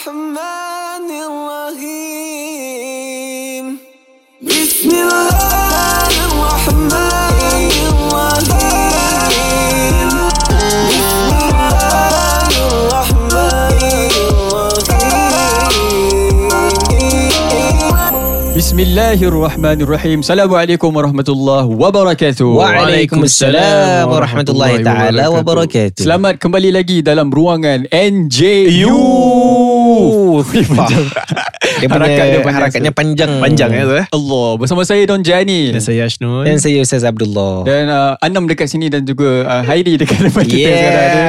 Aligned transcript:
الرحمن 0.00 1.08
الرحيم. 1.68 2.44
بسم 4.40 4.88
الله 4.96 6.08
الرحمن 6.24 6.96
الرحيم. 7.92 8.80
بسم 18.56 18.78
الله 18.80 18.80
بسم 18.80 18.80
الله 18.80 19.18
الرحمن 19.20 19.78
الرحيم. 19.84 20.18
السلام 20.24 20.50
عليكم 20.54 20.90
ورحمة 20.96 21.28
الله 21.28 21.64
وبركاته. 21.76 22.48
وعليكم 22.48 23.20
السلام 23.28 24.08
ورحمة 24.08 24.48
الله 24.48 24.72
تعالى 24.80 25.26
وبركاته. 25.26 26.00
سلام 26.04 26.30
كمالي 26.40 26.70
لقي 26.70 27.00
دلم 27.04 27.28
روان 27.28 27.84
NJU 27.92 29.59
Dia 31.80 31.86
punya 31.86 32.00
Harakat 32.00 32.26
dia 32.26 32.40
panjang, 32.40 32.56
harakatnya 32.56 32.92
panjang. 32.92 33.32
Panjang 33.38 33.70
ya 33.70 33.82
tu 33.84 33.94
eh. 33.96 34.06
Allah 34.10 34.48
bersama 34.56 34.82
saya 34.82 35.02
Don 35.04 35.20
Jani 35.20 35.70
Dan 35.70 35.80
saya 35.80 36.04
Ashnul. 36.04 36.44
Dan 36.44 36.56
saya 36.58 36.80
Ustaz 36.80 37.04
Abdullah. 37.04 37.62
dan 37.62 37.86
uh, 37.86 38.14
Anam 38.20 38.44
dekat 38.44 38.68
sini 38.68 38.88
dan 38.88 39.04
juga 39.04 39.44
uh, 39.44 39.62
Hairi 39.62 39.96
dekat 39.96 40.18
depan 40.26 40.44
kita 40.44 40.58
Yeah. 40.60 40.76
sekarang 40.76 41.08
ni. 41.08 41.24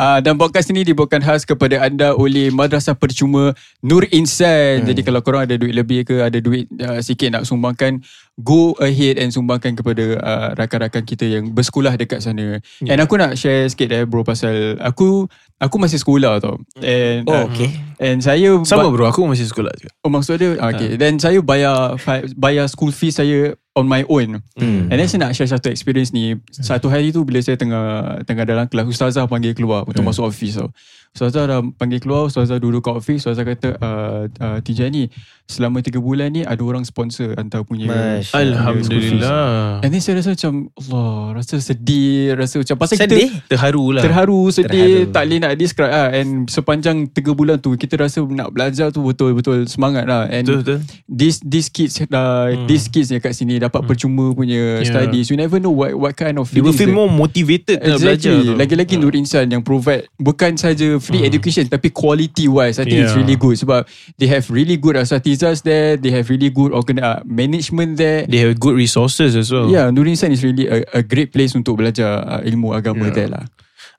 Uh, 0.00 0.18
dan 0.22 0.34
podcast 0.34 0.66
ini 0.70 0.80
dibawakan 0.82 1.20
khas 1.20 1.44
kepada 1.44 1.76
anda 1.80 2.16
oleh 2.16 2.48
Madrasah 2.48 2.96
Percuma 2.96 3.52
Nur 3.80 4.08
Insan. 4.10 4.82
Hmm. 4.82 4.88
Jadi 4.88 5.00
kalau 5.04 5.20
korang 5.20 5.44
ada 5.44 5.54
duit 5.54 5.74
lebih 5.74 6.08
ke 6.08 6.24
ada 6.24 6.38
duit 6.38 6.64
uh, 6.80 7.00
sikit 7.00 7.28
nak 7.30 7.44
sumbangkan 7.44 8.00
go 8.40 8.72
ahead 8.80 9.20
and 9.20 9.28
sumbangkan 9.28 9.76
kepada 9.76 10.16
uh, 10.16 10.48
rakan-rakan 10.56 11.04
kita 11.04 11.28
yang 11.28 11.52
bersekolah 11.52 11.92
dekat 11.94 12.24
sana. 12.24 12.56
Yeah. 12.80 12.96
And 12.96 13.04
aku 13.04 13.20
nak 13.20 13.36
share 13.36 13.68
sikit 13.68 13.92
eh 13.92 14.08
bro 14.08 14.24
pasal 14.24 14.80
aku 14.80 15.28
aku 15.60 15.76
masih 15.76 16.00
sekolah 16.00 16.40
tau. 16.40 16.56
And 16.80 17.28
Oh, 17.28 17.36
uh, 17.36 17.44
okay. 17.52 17.70
And 18.00 18.24
saya 18.24 18.56
Sama 18.64 18.88
bro, 18.88 19.04
aku 19.12 19.28
masih 19.28 19.44
sekolah 19.44 19.70
juga. 19.76 19.92
Oh 20.00 20.08
maksud 20.08 20.40
dia 20.40 20.56
Okay 20.56 20.96
Then 20.96 21.20
saya 21.20 21.44
bayar 21.44 22.00
Bayar 22.34 22.66
school 22.72 22.90
fees 22.90 23.20
saya 23.20 23.59
On 23.78 23.86
my 23.86 24.02
own 24.10 24.42
Hmm. 24.58 24.90
And 24.90 24.98
then 24.98 25.06
saya 25.06 25.30
nak 25.30 25.32
share 25.32 25.46
satu 25.46 25.70
experience 25.70 26.10
ni 26.10 26.34
Satu 26.50 26.90
hari 26.90 27.14
tu 27.14 27.22
Bila 27.22 27.38
saya 27.38 27.54
tengah 27.54 28.18
Tengah 28.26 28.44
dalam 28.44 28.66
kelas 28.66 28.90
Ustazah 28.90 29.24
panggil 29.30 29.54
keluar 29.54 29.86
Untuk 29.86 30.02
masuk 30.02 30.26
office 30.26 30.58
tau 30.58 30.68
Ustazah 31.10 31.46
dah 31.46 31.58
panggil 31.74 31.98
keluar 31.98 32.26
Ustazah 32.26 32.58
duduk 32.58 32.82
kat 32.82 32.94
office 32.94 33.24
Ustazah 33.24 33.46
kata 33.46 33.68
uh, 33.78 34.22
uh, 34.26 34.58
Tijani 34.60 35.06
Selama 35.46 35.82
3 35.82 35.98
bulan 35.98 36.30
ni 36.30 36.42
Ada 36.42 36.62
orang 36.62 36.82
sponsor 36.86 37.34
Hantar 37.34 37.66
punya 37.66 37.90
Masya 37.90 38.34
Alhamdulillah. 38.36 39.82
And 39.82 39.90
then 39.90 40.02
saya 40.02 40.18
rasa 40.22 40.34
macam 40.34 40.70
Allah 40.74 41.10
Rasa 41.38 41.56
sedih 41.58 42.34
Rasa 42.38 42.62
macam 42.62 42.76
Pasal 42.78 42.96
Sedih? 42.98 43.30
kita 43.30 43.54
Terharu 43.54 43.92
lah. 43.94 44.02
Terharu, 44.02 44.40
sedih, 44.50 45.06
Terharu. 45.06 45.14
tak 45.14 45.22
boleh 45.26 45.38
nak 45.42 45.52
describe 45.58 45.92
lah. 45.92 46.08
And 46.14 46.46
sepanjang 46.48 47.10
3 47.12 47.34
bulan 47.34 47.56
tu, 47.60 47.74
kita 47.76 47.98
rasa 48.00 48.24
nak 48.24 48.54
belajar 48.54 48.88
tu 48.88 49.04
betul-betul 49.04 49.68
semangat 49.68 50.08
lah. 50.08 50.30
And 50.30 50.48
Betul 50.48 50.62
betul. 50.64 50.78
this 51.04 51.42
these 51.44 51.68
kids 51.68 52.00
uh, 52.00 52.06
hmm. 52.08 52.64
these 52.64 52.88
kids 52.88 53.12
yang 53.12 53.20
kat 53.20 53.36
sini 53.36 53.59
dapat 53.60 53.84
hmm. 53.84 53.88
percuma 53.92 54.32
punya 54.32 54.56
yeah. 54.56 54.80
Yeah. 54.80 54.88
studies 54.88 55.28
you 55.28 55.36
never 55.36 55.60
know 55.60 55.70
what 55.70 55.92
what 55.92 56.16
kind 56.16 56.40
of 56.40 56.48
They 56.48 56.64
will 56.64 56.72
feelings 56.72 56.90
feel 56.90 56.96
more 56.96 57.12
motivated 57.12 57.84
nak 57.84 58.00
belajar 58.00 58.32
Exactly. 58.32 58.48
tu. 58.48 58.56
Lagi-lagi 58.56 58.94
Nur 58.96 59.12
Insan 59.12 59.52
yang 59.52 59.60
provide 59.60 60.08
bukan 60.16 60.56
saja 60.56 60.96
free 60.98 61.22
education 61.22 61.68
tapi 61.68 61.92
quality 61.92 62.48
wise 62.48 62.80
I 62.80 62.88
think 62.88 63.04
it's 63.04 63.12
Yeah. 63.12 63.20
really 63.20 63.36
good 63.36 63.60
sebab 63.60 63.84
they 64.16 64.30
have 64.30 64.48
really 64.48 64.80
good 64.80 64.96
asatizahs 64.96 65.60
there, 65.62 66.00
they 66.00 66.10
have 66.14 66.30
really 66.32 66.48
good 66.48 66.72
organ 66.72 67.02
uh, 67.02 67.20
management 67.26 68.00
there. 68.00 68.24
They 68.24 68.40
have 68.46 68.56
good 68.56 68.78
resources 68.78 69.36
as 69.36 69.52
well. 69.52 69.68
Yeah, 69.68 69.90
Nur 69.92 70.06
Insan 70.06 70.32
is 70.32 70.40
really 70.40 70.70
a, 70.70 70.80
a 70.96 71.02
great 71.04 71.34
place 71.34 71.52
untuk 71.52 71.76
belajar 71.76 72.24
uh, 72.24 72.40
ilmu 72.46 72.72
agama 72.72 73.10
Yeah. 73.10 73.16
there 73.16 73.30
lah. 73.32 73.44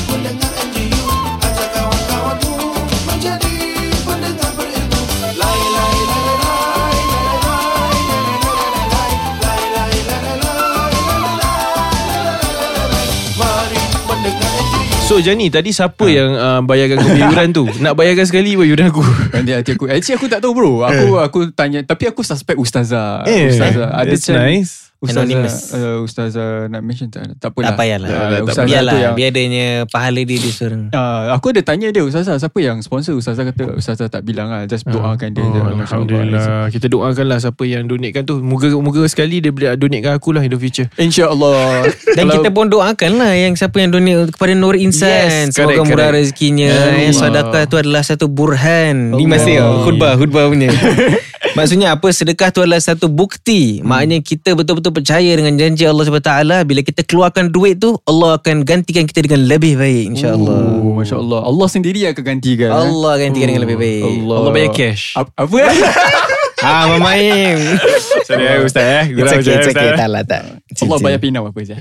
So 15.12 15.20
Jani, 15.20 15.52
tadi 15.52 15.76
siapa 15.76 16.08
yang 16.08 16.32
uh, 16.32 16.64
bayarkan 16.64 17.04
yuran 17.04 17.52
tu? 17.52 17.68
Nak 17.84 17.92
bayarkan 17.92 18.24
sekali 18.24 18.56
pun 18.56 18.64
yuran 18.64 18.88
aku. 18.88 19.04
Nanti 19.36 19.52
hati 19.52 19.76
aku. 19.76 19.84
Actually 19.84 20.16
aku 20.16 20.24
tak 20.24 20.40
tahu 20.40 20.56
bro. 20.56 20.88
Aku 20.88 21.20
aku 21.20 21.38
tanya. 21.52 21.84
Tapi 21.84 22.08
aku 22.08 22.24
suspect 22.24 22.56
Ustazah. 22.56 23.20
Eh, 23.28 23.52
Ustazah. 23.52 23.92
Ada 23.92 24.08
that's 24.08 24.24
chance 24.24 24.40
nice. 24.40 24.72
Ustazah 25.02 25.26
Anonymous. 25.26 25.56
uh, 25.72 25.98
Ustazah 26.00 26.48
nak 26.66 26.80
mention 26.80 27.10
tak 27.10 27.34
Tak 27.36 27.50
apalah 27.50 27.66
Tak 27.66 27.74
payahlah. 27.76 28.08
Ah, 28.08 28.28
tak 28.30 28.40
Ustazah 28.46 28.64
Biarlah. 28.64 28.94
yang 28.96 29.14
Biar 29.14 29.28
adanya 29.28 29.66
pahala 29.84 30.20
dia 30.22 30.38
dia 30.38 30.52
seorang. 30.52 30.82
Uh, 30.88 31.22
aku 31.32 31.46
ada 31.50 31.60
tanya 31.60 31.90
dia 31.90 32.00
Ustazah 32.00 32.38
siapa 32.38 32.58
yang 32.58 32.78
sponsor 32.78 33.12
Ustazah 33.12 33.42
kata 33.44 33.74
Ustazah 33.74 34.06
tak 34.06 34.22
bilang 34.22 34.46
lah 34.46 34.62
Just 34.64 34.86
doakan 34.86 35.28
dia 35.28 35.42
Oh, 35.42 35.50
Allah. 35.50 35.82
Alhamdulillah. 35.82 36.70
Kita 36.70 36.86
doakanlah 36.86 37.38
siapa 37.38 37.62
yang 37.64 37.84
donatekan 37.84 38.22
tu. 38.22 38.38
Moga 38.38 38.70
moga 38.72 39.02
sekali 39.04 39.38
dia 39.38 39.50
boleh 39.50 39.74
donatekan 39.74 40.14
aku 40.14 40.30
lah 40.30 40.40
in 40.40 40.48
the 40.48 40.56
future. 40.56 40.86
InsyaAllah 40.96 41.82
Dan 42.16 42.30
kita 42.30 42.48
pun 42.48 42.68
doakan 42.68 43.10
lah 43.16 43.34
yang 43.34 43.52
siapa 43.52 43.74
yang 43.76 43.90
donate 43.90 44.30
kepada 44.30 44.54
Nur 44.54 44.74
Insan. 44.74 45.50
Yes, 45.50 45.52
Semoga 45.52 45.76
correct, 45.76 45.88
murah 45.88 46.06
correct. 46.06 46.16
rezekinya. 46.22 46.70
Ya 46.70 47.02
Yang 47.02 47.14
Allah. 47.18 47.42
sedekah 47.42 47.62
tu 47.66 47.76
adalah 47.76 48.02
satu 48.02 48.26
burhan. 48.26 49.10
Ni 49.10 49.18
Allah. 49.18 49.28
masih 49.28 49.54
oh, 49.58 49.82
khutbah, 49.82 50.14
khutbah 50.14 50.46
punya. 50.46 50.70
Maksudnya 51.52 51.92
apa? 51.92 52.08
Sedekah 52.08 52.48
tu 52.48 52.60
adalah 52.60 52.80
satu 52.80 53.06
bukti. 53.06 53.82
Maknanya 53.82 54.20
kita 54.20 54.52
betul-betul 54.52 54.88
percaya 54.90 55.28
dengan 55.30 55.52
janji 55.54 55.84
Allah 55.84 56.04
SWT. 56.04 56.32
Bila 56.64 56.80
kita 56.80 57.00
keluarkan 57.02 57.48
duit 57.48 57.76
tu, 57.76 58.00
Allah 58.02 58.36
akan 58.36 58.64
gantikan 58.64 59.04
kita 59.04 59.20
dengan 59.22 59.44
lebih 59.46 59.76
baik. 59.76 60.16
InsyaAllah. 60.16 60.80
Oh, 60.80 60.96
Masya 60.96 61.16
Allah 61.18 61.40
Allah 61.42 61.68
sendiri 61.68 62.08
akan 62.08 62.22
gantikan 62.26 62.68
eh. 62.68 62.76
Allah 62.78 63.12
gantikan 63.18 63.46
dengan 63.46 63.62
lebih 63.62 63.76
baik. 63.76 64.02
Allah, 64.02 64.36
Allah 64.38 64.52
bayar 64.52 64.70
cash. 64.72 65.12
Ap- 65.12 65.34
Apa 65.34 65.56
Ah, 66.62 66.86
mamaim. 66.88 67.58
Sorry 68.28 68.44
eh 68.44 68.58
Ustaz 68.60 68.86
eh. 68.86 69.02
It's 69.12 69.32
okay, 69.32 69.54
it's 69.56 69.68
okay. 69.68 69.90
Tak 69.92 70.08
lah, 70.08 70.22
tak. 70.22 70.62
Allah 70.78 70.98
bayar 70.98 71.18
pinau 71.18 71.42
apa 71.44 71.60
je 71.60 71.74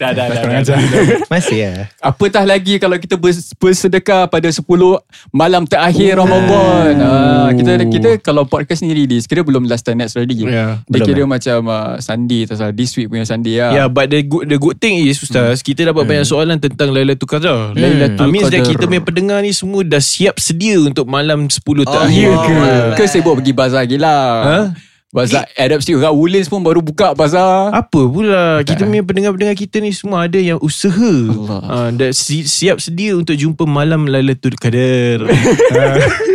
Dah 0.00 0.10
dah 0.10 0.26
dah. 0.26 0.42
Masih 1.32 1.58
ya. 1.58 1.72
Apatah 1.98 2.42
lagi 2.42 2.76
kalau 2.76 2.96
kita 2.96 3.14
bers- 3.14 3.52
bersedekah 3.54 4.26
pada 4.26 4.48
10 4.48 4.64
malam 5.30 5.62
terakhir 5.62 6.16
Ramadan. 6.16 6.92
Ah, 6.98 7.48
kita 7.52 7.72
kita 7.84 8.10
kalau 8.18 8.44
podcast 8.44 8.80
ni 8.80 8.96
release 8.96 9.24
kira 9.24 9.42
belum 9.42 9.64
last 9.64 9.84
time 9.84 10.00
next 10.00 10.16
ready. 10.16 10.34
Yeah, 10.34 10.80
Dia 10.84 10.98
belum, 10.98 11.06
kira 11.06 11.22
macam 11.24 11.58
uh, 11.66 11.94
Sunday 11.98 12.44
tak 12.44 12.56
salah 12.56 12.72
this 12.72 12.96
week 12.96 13.06
punya 13.06 13.22
Sunday 13.22 13.60
lah. 13.60 13.70
Yeah, 13.70 13.86
but 13.86 14.08
the 14.08 14.22
good 14.22 14.48
the 14.48 14.56
good 14.56 14.76
thing 14.76 14.96
is 15.02 15.20
Ustaz, 15.20 15.60
kita 15.60 15.84
dapat 15.84 16.02
banyak 16.04 16.24
soalan 16.24 16.56
tentang 16.56 16.90
Lailatul 16.90 17.28
Qadar. 17.28 17.74
Lailatul 17.74 18.20
Hmm. 18.22 18.32
means 18.32 18.48
that 18.48 18.60
Qadar. 18.60 18.72
kita 18.72 18.84
punya 18.86 19.02
pendengar 19.02 19.38
ni 19.38 19.52
semua 19.52 19.82
dah 19.82 20.00
siap 20.00 20.36
sedia 20.36 20.78
untuk 20.78 21.04
malam 21.04 21.46
10 21.46 21.60
terakhir. 21.84 22.30
Ya 22.32 22.36
ke? 22.38 22.56
Ke 22.96 23.04
sibuk 23.04 23.36
pergi 23.36 23.52
bazar 23.52 23.84
gila. 23.84 24.16
Ha? 24.22 24.58
Bazar 25.12 25.44
Arab 25.60 25.84
Street 25.84 26.00
Orang 26.00 26.16
Woodlands 26.16 26.48
pun 26.48 26.64
baru 26.64 26.80
buka 26.80 27.12
bazar. 27.12 27.68
Apa 27.68 28.00
pula 28.08 28.64
Kita 28.64 28.88
punya 28.88 29.04
pendengar-pendengar 29.04 29.52
kita 29.52 29.76
ni 29.76 29.92
Semua 29.92 30.24
ada 30.24 30.40
yang 30.40 30.56
usaha 30.64 31.12
Allah. 31.28 31.60
uh, 31.68 31.88
Dan 31.92 32.16
si, 32.16 32.48
siap 32.48 32.80
sedia 32.80 33.12
Untuk 33.12 33.36
jumpa 33.36 33.68
malam 33.68 34.08
Lailatul 34.08 34.56
Qadar 34.56 35.28
uh. 35.28 35.32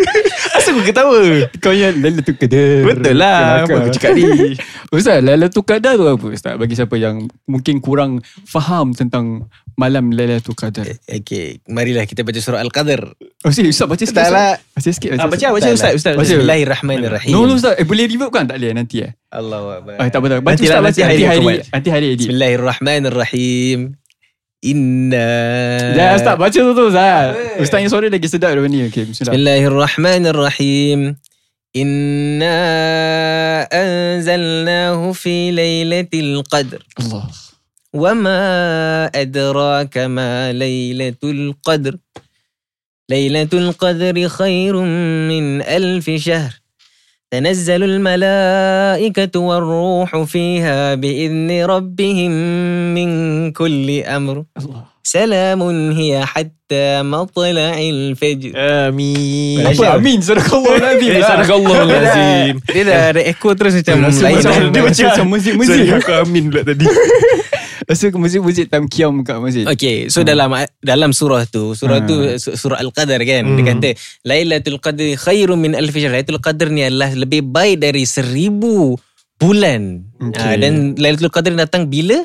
Asal 0.54 0.74
aku 0.74 0.84
ketawa 0.84 1.20
Kau 1.58 1.70
yang 1.70 1.96
Lailatul 1.98 2.34
Qadar. 2.34 2.82
Betul 2.84 3.16
lah 3.16 3.62
Kelakar. 3.62 3.64
Apa 3.64 3.76
aku 3.78 3.90
cakap 3.94 4.12
ni 4.14 4.24
Ustaz, 4.96 5.20
Lailatul 5.20 5.64
Qadar 5.64 5.94
tu 5.96 6.06
apa 6.06 6.26
Ustaz? 6.28 6.54
Bagi 6.56 6.74
siapa 6.74 6.96
yang 6.96 7.16
mungkin 7.44 7.78
kurang 7.78 8.20
faham 8.44 8.92
tentang 8.92 9.46
malam 9.74 10.10
Lailatul 10.10 10.54
Qadar. 10.54 10.88
Okay, 11.06 11.62
marilah 11.66 12.04
kita 12.04 12.22
baca 12.22 12.38
surah 12.38 12.60
Al-Qadar. 12.60 13.02
Oh, 13.44 13.52
sini 13.52 13.70
Ustaz 13.70 13.86
baca 13.86 14.02
sikit. 14.02 14.18
Tak 14.18 14.30
lah. 14.30 14.56
Ustaz. 14.56 14.74
Baca 14.74 14.90
sikit. 14.92 15.10
ah, 15.14 15.28
Baca 15.28 15.46
baca 15.52 15.70
Ustaz 15.70 15.92
Ustaz 15.94 16.14
Baca. 16.14 16.24
Bismillahirrahmanirrahim. 16.26 17.32
No, 17.32 17.46
no 17.46 17.54
Ustaz. 17.54 17.78
Eh, 17.78 17.86
boleh 17.86 18.08
reverb 18.08 18.32
kan? 18.32 18.46
Tak 18.46 18.58
boleh 18.58 18.72
nanti 18.74 19.04
eh. 19.04 19.12
Allahu 19.30 19.68
Akbar. 19.76 19.96
Ah, 20.00 20.08
tak 20.08 20.20
apa 20.20 20.26
tak. 20.26 20.38
apa. 20.40 20.44
Baca 20.44 20.52
Nanti 20.52 20.66
Ustaz. 20.66 20.74
lah, 20.74 20.82
Baca. 20.82 21.02
nanti 21.04 21.04
Nanti 21.06 21.26
hari. 21.28 21.46
Nanti 21.70 21.90
hari 21.92 22.08
edit. 22.10 22.28
Bismillahirrahmanirrahim. 22.28 23.80
إنا 24.66 25.96
لا 25.96 26.16
استنى 26.16 26.38
baca 26.38 26.50
tu 26.50 26.74
tu 26.74 26.84
Ustaz. 26.90 27.38
Ustaz 27.62 27.80
yang 27.82 27.92
suara 27.94 28.10
lagi 28.10 28.26
sedap 28.26 28.58
daripada 28.58 28.74
ni. 28.74 28.90
Okay, 28.90 29.06
bismillah. 29.06 29.34
Bismillahirrahmanirrahim. 29.38 31.16
إنا 31.78 32.58
أنزلناه 33.70 35.12
في 35.12 35.52
ليلة 35.52 36.10
القدر. 36.14 36.82
الله. 37.00 37.26
وما 37.94 38.42
adraka 39.14 40.10
ma 40.10 40.50
laylatul 40.54 41.54
qadr. 41.62 41.94
Laylatul 43.12 43.78
qadr 43.78 44.18
khairun 44.26 44.90
min 45.30 45.62
alfi 45.62 46.18
shahr. 46.18 46.50
تنزل 47.32 47.84
الملائكة 47.84 49.40
والروح 49.40 50.24
فيها 50.24 50.96
بإذن 50.96 51.66
ربهم 51.66 52.32
من 52.94 53.10
كل 53.52 54.00
أمر. 54.00 54.44
سلام 55.04 55.62
هي 55.92 56.26
حتى 56.26 57.02
مطلع 57.04 57.76
الفجر. 57.80 58.52
آمين. 58.56 59.68
آمين 59.68 60.22
صدق 60.30 60.56
الله 60.56 60.76
العظيم. 60.78 61.22
صدق 61.24 61.56
الله 61.56 61.84
العظيم. 61.84 62.60
إذا 62.76 63.12
ريكو 63.12 63.54
ترسل 63.54 63.82
تم 63.82 64.06
لأينا 64.06 64.70
دي 64.70 64.82
بچه 64.82 66.10
آمين 66.22 66.50
لأ 66.50 66.62
دي 66.62 66.88
Rasa 67.86 68.10
muzik-muzik 68.10 68.72
time 68.72 68.90
kiam 68.90 69.22
kat 69.22 69.38
masjid. 69.38 69.68
Okay, 69.70 70.10
so 70.10 70.26
dalam 70.26 70.50
dalam 70.82 71.14
surah 71.14 71.46
tu, 71.46 71.78
surah 71.78 72.02
tu 72.08 72.16
su- 72.42 72.58
surah 72.58 72.82
Al-Qadar 72.82 73.22
kan, 73.22 73.44
dia 73.46 73.64
kata 73.70 73.90
Lailatul 74.26 74.82
Qadri 74.82 75.14
khairun 75.14 75.60
min 75.62 75.78
alfi 75.78 76.02
syahr. 76.02 76.18
Lailatul 76.18 76.42
Qadar 76.42 76.74
ni 76.74 76.82
adalah 76.82 77.14
lebih 77.14 77.46
baik 77.46 77.86
dari 77.86 78.08
seribu 78.10 78.98
bulan. 79.38 80.02
Okay. 80.18 80.42
Okay. 80.42 80.56
dan 80.58 80.74
Lailatul 80.98 81.30
Qadar 81.30 81.54
datang 81.54 81.86
bila? 81.86 82.18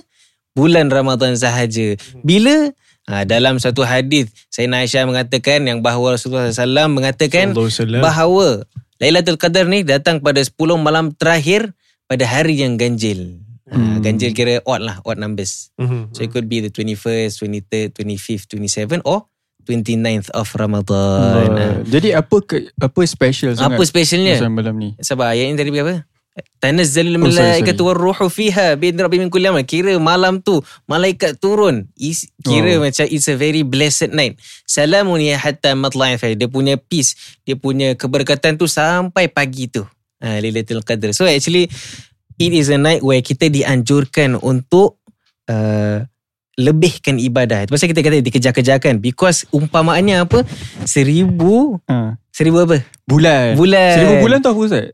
Bulan 0.57 0.89
Ramadan 0.93 1.37
sahaja. 1.37 1.97
Bila? 2.25 2.73
Ha, 3.11 3.27
dalam 3.27 3.59
satu 3.59 3.83
hadis 3.83 4.31
Sayyidina 4.47 4.87
Aisyah 4.87 5.11
mengatakan 5.11 5.67
yang 5.67 5.83
bahawa 5.83 6.15
Rasulullah 6.15 6.55
SAW 6.55 6.87
mengatakan 6.87 7.51
bahawa 7.99 8.63
Lailatul 9.03 9.35
Qadar 9.35 9.67
ni 9.67 9.83
datang 9.83 10.23
pada 10.23 10.39
10 10.39 10.55
malam 10.79 11.11
terakhir 11.11 11.75
pada 12.07 12.23
hari 12.23 12.63
yang 12.63 12.79
ganjil. 12.79 13.43
Ha, 13.73 14.05
ganjil 14.05 14.37
kira 14.37 14.61
odd 14.69 14.85
lah, 14.85 15.01
odd 15.03 15.17
numbers. 15.17 15.73
Mhm. 15.81 16.13
So 16.13 16.21
it 16.21 16.29
could 16.29 16.45
be 16.47 16.61
the 16.61 16.69
21st, 16.69 17.41
23rd, 17.41 17.97
25th, 17.97 18.45
27th 18.53 19.03
or 19.09 19.25
29th 19.65 20.29
of 20.37 20.53
Ramadan. 20.59 21.49
Uh, 21.57 21.75
jadi 21.89 22.21
apa 22.21 22.37
ke, 22.45 22.69
apa 22.77 23.01
special 23.09 23.57
sangat? 23.57 23.79
Apa 23.79 23.83
specialnya? 23.89 24.37
Malam 24.51 24.75
ni? 24.77 24.91
Sabar, 25.01 25.33
ayat 25.33 25.49
ni 25.49 25.57
tadi 25.57 25.73
apa? 25.81 26.05
Tanazzalul 26.63 27.21
Oh, 27.21 27.85
warruhu 27.85 28.33
fiha 28.33 28.73
bi 28.81 28.89
rabbi 28.95 29.21
min 29.21 29.29
kulli 29.29 29.53
amr. 29.53 29.69
Kira 29.69 29.93
malam 30.01 30.41
tu 30.41 30.65
malaikat 30.89 31.37
turun. 31.37 31.93
Is, 31.99 32.25
kira 32.41 32.81
Oh. 32.81 32.89
macam 32.89 33.05
it's 33.05 33.29
a 33.29 33.37
very 33.37 33.61
blessed 33.67 34.17
night. 34.17 34.41
Salamun 34.65 35.21
ya 35.21 35.37
hatta 35.37 35.77
matla'il 35.77 36.17
fajr. 36.17 36.39
Dia 36.41 36.49
punya 36.49 36.81
peace, 36.81 37.37
dia 37.45 37.53
punya 37.59 37.93
keberkatan 37.99 38.57
tu 38.57 38.65
sampai 38.65 39.29
pagi 39.29 39.69
tu. 39.69 39.85
Ha, 40.25 40.39
Lailatul 40.41 40.81
Qadr. 40.87 41.13
So 41.13 41.27
actually 41.29 41.69
it 42.43 42.53
is 42.53 42.67
a 42.67 42.77
night 42.77 43.01
where 43.01 43.21
kita 43.21 43.47
dianjurkan 43.47 44.35
untuk 44.37 44.99
uh, 45.47 46.03
lebihkan 46.55 47.17
ibadah. 47.17 47.65
Itu 47.65 47.73
pasal 47.73 47.89
kita 47.89 48.03
kata 48.03 48.21
dikejar-kejarkan 48.21 48.99
because 48.99 49.47
umpamaannya 49.49 50.27
apa? 50.27 50.43
Seribu 50.85 51.79
Ha. 51.87 52.19
seribu 52.29 52.63
apa? 52.63 52.83
Bulan. 53.07 53.57
Bulan. 53.57 53.95
Seribu 53.95 54.15
bulan 54.21 54.39
tu 54.39 54.49
apa 54.51 54.61
Ustaz? 54.61 54.85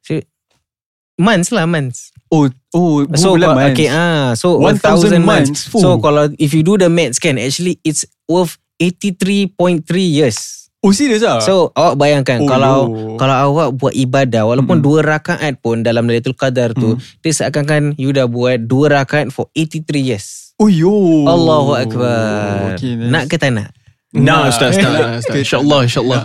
Months 1.19 1.51
lah 1.51 1.67
months. 1.67 2.15
Oh, 2.31 2.47
oh, 2.71 3.03
So 3.17 3.35
bulan 3.35 3.57
months. 3.57 3.75
okay 3.75 3.89
ah 3.89 4.37
so 4.37 4.61
1000 4.63 5.19
1000 5.19 5.19
months. 5.19 5.51
months. 5.51 5.61
So 5.75 5.99
kalau 5.99 6.31
if 6.39 6.55
you 6.55 6.63
do 6.63 6.79
the 6.79 6.87
maths 6.87 7.19
kan 7.19 7.41
actually 7.41 7.81
it's 7.83 8.07
worth 8.29 8.55
83.3 8.79 9.83
years. 9.99 10.68
Oh, 10.79 10.95
serius 10.95 11.27
ah? 11.27 11.43
So 11.43 11.75
awak 11.75 11.99
bayangkan 11.99 12.39
Oh, 12.39 12.47
kalau 12.47 12.77
yo. 12.87 13.19
kalau 13.19 13.35
awak 13.51 13.75
buat 13.75 13.91
ibadah 13.93 14.47
walaupun 14.47 14.79
Mm. 14.79 14.85
dua 14.85 14.99
rakaat 15.03 15.59
pun 15.59 15.83
dalam 15.83 16.07
Lailatul 16.07 16.39
Qadar 16.39 16.71
tu 16.71 16.95
Mm. 16.95 17.03
dia 17.19 17.33
seakan-akan 17.35 17.83
you 17.97 18.15
dah 18.15 18.25
buat 18.25 18.63
dua 18.63 19.03
rakaat 19.03 19.29
for 19.29 19.51
83 19.53 19.99
years. 19.99 20.55
oh, 20.57 20.67
yo. 20.67 20.91
Allahu 21.25 21.75
akbar. 21.75 22.75
Okay, 22.75 22.95
nice. 22.95 23.11
Nak 23.11 23.25
ke 23.27 23.37
tak 23.37 23.51
nak? 23.53 23.71
Nah, 24.09 24.49
Ustaz, 24.49 24.73
Ustaz. 24.73 24.89
Nak, 24.89 25.21
Ustaz. 25.21 25.37
InsyaAllah, 25.37 25.81
insyaAllah. 25.85 26.21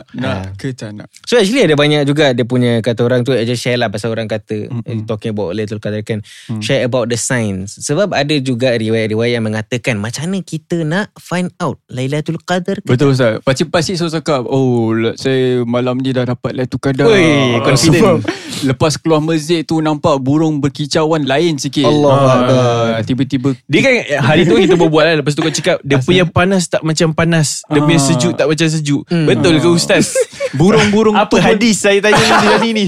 Ke 0.55 0.71
tak 0.71 0.95
nak? 0.95 1.11
So 1.27 1.35
actually 1.35 1.67
ada 1.67 1.75
banyak 1.75 2.07
juga 2.07 2.31
dia 2.31 2.43
punya 2.43 2.79
kata 2.79 3.03
orang 3.03 3.21
tu 3.21 3.31
I 3.31 3.43
just 3.43 3.59
share 3.59 3.75
lah 3.75 3.91
pasal 3.91 4.07
orang 4.09 4.23
kata 4.25 4.71
Mm-mm. 4.71 4.87
mm 4.87 5.03
talking 5.03 5.35
about 5.35 5.51
Lailatul 5.51 5.83
Qadar 5.83 5.99
kan 6.01 6.23
Mm. 6.43 6.59
share 6.59 6.83
about 6.83 7.07
the 7.07 7.15
signs 7.15 7.75
sebab 7.77 8.11
ada 8.11 8.31
juga 8.37 8.71
riwayat-riwayat 8.73 9.33
yang 9.33 9.43
mengatakan 9.43 9.95
macam 9.95 10.25
mana 10.25 10.39
kita 10.39 10.83
nak 10.83 11.11
find 11.17 11.51
out 11.57 11.75
Lailatul 11.87 12.39
Qadar 12.39 12.79
ke 12.79 12.87
Betul 12.87 13.11
Ustaz. 13.11 13.43
Pakcik-pakcik 13.43 13.95
selalu 13.95 14.13
cakap, 14.13 14.41
oh 14.45 14.87
saya 15.13 15.63
malam 15.63 15.99
ni 15.99 16.11
dah 16.11 16.23
dapat 16.25 16.55
Lailatul 16.55 16.79
Qadar. 16.79 17.05
Oi, 17.05 17.59
confident. 17.61 17.99
Sebab 17.99 18.15
lepas 18.63 18.95
keluar 18.95 19.19
masjid 19.19 19.59
tu 19.61 19.79
nampak 19.79 20.15
burung 20.17 20.59
berkicauan 20.59 21.23
lain 21.23 21.59
sikit. 21.59 21.83
Allahu 21.83 22.31
Ah. 22.43 22.99
Tiba-tiba 23.01 23.57
Dia 23.65 23.79
kan 23.81 23.93
hari 24.21 24.45
tu 24.45 24.55
kita 24.55 24.75
berbual 24.75 25.03
lah 25.03 25.15
Lepas 25.17 25.33
tu 25.33 25.41
kau 25.41 25.49
cakap 25.49 25.81
Dia 25.81 25.97
punya 25.97 26.23
panas 26.23 26.67
tak 26.67 26.85
macam 26.85 27.11
panas 27.11 27.65
Dia 27.73 27.81
punya 27.81 27.95
Ah. 27.95 28.05
sejuk 28.05 28.33
tak 28.33 28.45
macam 28.45 28.67
sejuk 28.67 29.01
Hmm. 29.05 29.25
Betul 29.25 29.55
ke 29.57 29.67
Ustaz? 29.67 30.13
burung-burung 30.53 31.13
Apa 31.13 31.37
hadis 31.39 31.77
saya 31.77 31.97
tanya 31.99 32.15
ni 32.21 32.47
tadi 32.47 32.69
ni 32.71 32.85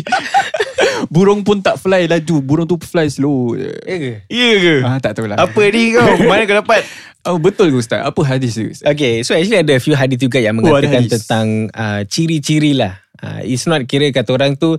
Burung 1.07 1.41
pun 1.41 1.59
tak 1.59 1.77
fly 1.77 2.05
laju. 2.05 2.35
Burung 2.39 2.65
tu 2.65 2.77
fly 2.77 3.07
slow. 3.07 3.53
Ya 3.55 3.95
ke? 3.95 4.11
Ya 4.27 4.51
ke? 4.55 4.75
Ah, 4.81 4.97
tak 4.97 5.15
tahulah. 5.15 5.37
Apa 5.37 5.61
ni 5.67 5.91
kau? 5.91 6.07
Mana 6.23 6.43
kau 6.43 6.57
dapat? 6.57 6.83
Oh, 7.25 7.41
betul 7.41 7.73
ke 7.73 7.77
Ustaz? 7.79 8.05
Apa 8.05 8.21
hadis 8.23 8.53
tu 8.53 8.61
Ustaz? 8.63 8.85
Okay 8.85 9.21
so 9.21 9.33
actually 9.33 9.57
ada 9.57 9.73
a 9.73 9.81
few 9.81 9.97
hadis 9.97 10.13
juga 10.15 10.37
yang 10.37 10.53
Oh, 10.55 10.61
mengatakan 10.63 11.01
hadis. 11.01 11.25
tentang 11.25 11.47
uh, 11.73 12.05
ciri-ciri 12.05 12.77
lah 12.77 13.01
uh, 13.17 13.41
It's 13.41 13.65
not 13.65 13.81
kira 13.83 14.13
kata 14.13 14.29
orang 14.29 14.53
tu 14.53 14.77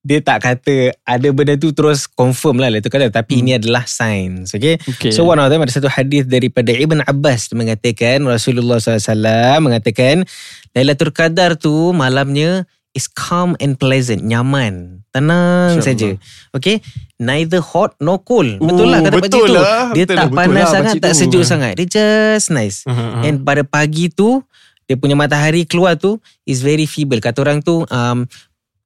dia 0.00 0.24
tak 0.24 0.40
kata 0.40 0.96
ada 1.04 1.28
benda 1.28 1.60
tu 1.60 1.76
terus 1.76 2.08
confirm 2.08 2.56
lah 2.56 2.72
Lailatul 2.72 2.88
Qadar 2.88 3.12
tapi 3.12 3.44
ini 3.44 3.60
adalah 3.60 3.84
signs 3.84 4.56
okay? 4.56 4.80
Okay. 4.80 5.12
so 5.12 5.28
one 5.28 5.36
of 5.36 5.52
them 5.52 5.60
ada 5.60 5.68
satu 5.68 5.92
hadis 5.92 6.24
daripada 6.24 6.72
Ibn 6.72 7.04
Abbas 7.04 7.52
mengatakan 7.52 8.24
Rasulullah 8.24 8.80
SAW 8.80 9.60
mengatakan 9.60 10.24
Lailatul 10.72 11.12
Qadar 11.12 11.60
tu 11.60 11.92
malamnya 11.92 12.64
is 12.96 13.06
calm 13.06 13.54
and 13.60 13.76
pleasant 13.76 14.24
nyaman 14.24 15.04
tenang 15.14 15.78
saja. 15.78 16.18
Okay 16.50 16.82
neither 17.20 17.60
hot 17.60 17.92
nor 18.00 18.24
cold. 18.24 18.56
Betul 18.58 18.88
lah 18.88 19.04
kata 19.04 19.20
betul 19.20 19.28
pakcik 19.28 19.42
tu. 19.44 19.54
lah, 19.54 19.92
dia 19.92 20.04
betul 20.08 20.16
tak 20.16 20.24
lah, 20.24 20.36
panas 20.40 20.56
lah. 20.56 20.72
sangat 20.72 20.94
tak 20.96 21.12
tu. 21.12 21.18
sejuk 21.20 21.44
sangat. 21.44 21.72
Dia 21.76 21.86
just 21.86 22.48
nice. 22.48 22.88
And 23.22 23.44
pada 23.44 23.62
pagi 23.62 24.08
tu 24.08 24.40
dia 24.88 24.98
punya 24.98 25.14
matahari 25.14 25.68
keluar 25.68 25.94
tu 26.00 26.18
is 26.48 26.64
very 26.64 26.88
feeble. 26.88 27.20
Kata 27.22 27.44
orang 27.44 27.62
tu 27.62 27.84
um, 27.86 28.26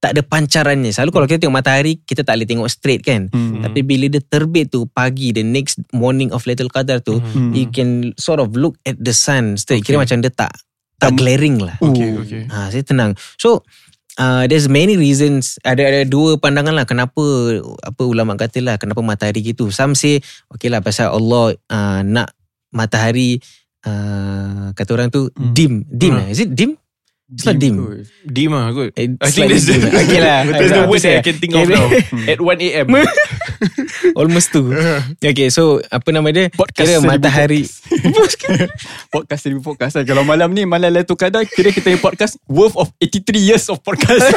tak 0.05 0.13
ada 0.13 0.21
pancarannya. 0.21 0.93
Selalu 0.93 1.11
kalau 1.11 1.25
kita 1.25 1.41
tengok 1.41 1.57
matahari 1.57 1.97
kita 1.97 2.21
tak 2.21 2.37
boleh 2.37 2.45
tengok 2.45 2.69
straight 2.69 3.01
kan. 3.01 3.33
Hmm. 3.33 3.65
Tapi 3.65 3.81
bila 3.81 4.05
dia 4.07 4.21
terbit 4.21 4.69
tu 4.69 4.85
pagi 4.85 5.33
the 5.33 5.41
next 5.41 5.81
morning 5.97 6.29
of 6.29 6.45
Lailatul 6.45 6.69
Qadar 6.69 7.01
tu 7.01 7.17
Hmm. 7.17 7.57
you 7.57 7.73
can 7.73 8.13
sort 8.15 8.37
of 8.37 8.53
look 8.53 8.77
at 8.85 9.01
the 9.01 9.17
sun 9.17 9.57
straight. 9.57 9.81
Okay. 9.81 9.97
Kira 9.97 10.05
macam 10.05 10.21
dia 10.21 10.29
tak 10.29 10.53
tak 11.01 11.17
glaring 11.17 11.57
lah. 11.57 11.81
Okay, 11.81 12.11
Oh. 12.13 12.21
okay. 12.21 12.43
Ha, 12.47 12.69
saya 12.69 12.85
tenang. 12.85 13.17
So 13.37 13.65
uh, 14.17 14.45
there's 14.45 14.69
many 14.69 14.95
reasons. 14.95 15.57
Ada 15.61 15.83
ada 15.83 16.01
dua 16.05 16.37
pandangan 16.37 16.77
lah 16.77 16.85
kenapa 16.85 17.25
apa 17.81 18.03
ulama 18.05 18.37
kata 18.37 18.61
lah 18.61 18.77
kenapa 18.77 19.01
matahari 19.01 19.41
gitu. 19.41 19.73
Some 19.73 19.97
say 19.97 20.21
okay 20.49 20.69
lah 20.69 20.81
pasal 20.81 21.09
Allah 21.11 21.57
uh, 21.69 22.01
nak 22.05 22.37
matahari 22.71 23.41
uh, 23.85 24.71
kata 24.73 24.91
orang 24.93 25.09
tu 25.09 25.29
Hmm. 25.33 25.53
dim 25.53 25.73
dim. 25.87 26.15
Hmm. 26.15 26.29
Is 26.29 26.41
it 26.41 26.53
dim? 26.53 26.77
It's 27.35 27.43
not 27.43 27.59
dim. 27.59 27.75
kot. 27.77 28.07
Dim 28.25 28.51
lah 28.51 28.71
kot. 28.71 28.91
I 28.95 29.11
think 29.27 29.51
that's 29.51 29.67
the. 29.67 29.75
Okay 29.83 30.21
lah. 30.23 30.47
that's 30.55 30.71
the 30.71 30.87
word 30.87 31.03
that? 31.03 31.19
I 31.19 31.23
can 31.23 31.37
think 31.37 31.53
of 31.53 31.67
now. 31.67 31.91
At 32.31 32.39
1 32.39 32.63
a.m. 32.63 32.87
Almost 34.19 34.49
tu. 34.51 34.71
Okay 35.17 35.51
so 35.51 35.83
apa 35.89 36.09
nama 36.09 36.31
dia? 36.31 36.47
Podcast 36.49 36.87
Kira 36.87 37.03
matahari. 37.03 37.67
podcast 39.11 39.41
seribu 39.43 39.61
podcast. 39.65 39.99
Kalau 40.05 40.23
malam 40.23 40.53
ni 40.53 40.63
malam 40.63 40.91
Lailatul 40.91 41.17
Qadar 41.17 41.43
kira 41.45 41.71
kita 41.71 41.89
punya 41.89 41.99
podcast 41.99 42.39
worth 42.47 42.77
of 42.77 42.93
83 43.01 43.35
years 43.41 43.67
of 43.67 43.81
podcast. 43.81 44.31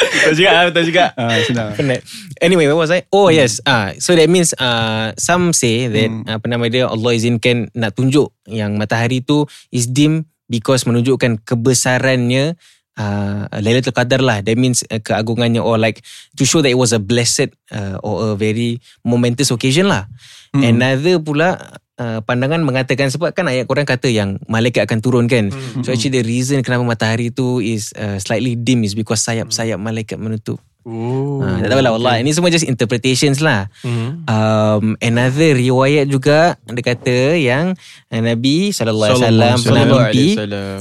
Betul 0.00 0.32
juga 0.36 0.50
lah, 0.50 0.62
betul 0.68 0.84
juga. 0.86 1.04
ah, 1.14 1.38
senang. 1.40 1.68
Penat. 1.76 2.00
Anyway, 2.40 2.66
what 2.66 2.76
was 2.78 2.90
I? 2.90 3.06
Oh 3.08 3.30
yes. 3.30 3.62
Ah, 3.64 3.94
so 3.96 4.12
that 4.12 4.26
means 4.26 4.52
uh, 4.56 5.12
some 5.16 5.52
say 5.52 5.86
that 5.86 6.08
Hmm. 6.10 6.26
apa 6.26 6.44
nama 6.44 6.66
dia 6.66 6.88
Allah 6.88 7.12
izinkan 7.14 7.70
nak 7.70 7.94
tunjuk 7.94 8.32
yang 8.44 8.74
matahari 8.74 9.22
tu 9.22 9.44
is 9.70 9.86
dim 9.86 10.26
because 10.50 10.82
menunjukkan 10.82 11.46
kebesarannya 11.46 12.58
uh, 12.98 13.46
Lailatul 13.62 13.94
Qadar 13.94 14.20
lah. 14.20 14.42
That 14.42 14.58
means 14.58 14.82
uh, 14.90 14.98
keagungannya 14.98 15.62
or 15.62 15.78
like 15.78 16.02
to 16.36 16.42
show 16.42 16.60
that 16.60 16.74
it 16.74 16.76
was 16.76 16.90
a 16.90 17.00
blessed 17.00 17.54
uh, 17.70 18.02
or 18.02 18.34
a 18.34 18.36
very 18.36 18.82
momentous 19.06 19.54
occasion 19.54 19.86
lah. 19.86 20.10
Hmm. 20.50 20.66
Another 20.66 21.22
pula 21.22 21.54
uh, 21.96 22.20
pandangan 22.26 22.60
mengatakan 22.66 23.08
sebab 23.08 23.32
kan 23.32 23.46
ayat 23.46 23.70
Quran 23.70 23.86
kata 23.86 24.10
yang 24.10 24.42
malaikat 24.50 24.90
akan 24.90 24.98
turun 24.98 25.30
kan. 25.30 25.54
Hmm. 25.54 25.86
So 25.86 25.94
actually 25.94 26.20
the 26.20 26.26
reason 26.26 26.60
kenapa 26.66 26.82
matahari 26.82 27.30
tu 27.30 27.62
is 27.62 27.94
uh, 27.94 28.18
slightly 28.18 28.58
dim 28.58 28.82
is 28.82 28.98
because 28.98 29.22
sayap-sayap 29.22 29.78
malaikat 29.78 30.18
menutup. 30.18 30.58
Oh. 30.84 31.44
Ha, 31.44 31.60
tak 31.60 31.76
tahulah 31.76 31.92
Allah. 31.92 32.14
Ini 32.24 32.30
semua 32.32 32.48
just 32.48 32.64
interpretations 32.64 33.44
lah. 33.44 33.68
Hmm. 33.84 34.24
Um, 34.24 34.84
another 35.00 35.56
riwayat 35.56 36.08
juga 36.08 36.56
dia 36.64 36.84
kata 36.84 37.36
yang 37.36 37.76
Nabi 38.08 38.72
Sallallahu 38.72 39.60
pernah 39.60 39.84
mimpi, 39.84 40.26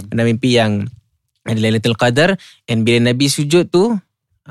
pernah 0.08 0.26
mimpi 0.28 0.50
yang 0.56 0.88
ada 1.44 1.60
Lailatul 1.60 1.98
Qadar 1.98 2.36
and 2.70 2.86
bila 2.86 3.12
Nabi 3.12 3.26
sujud 3.28 3.68
tu 3.72 3.96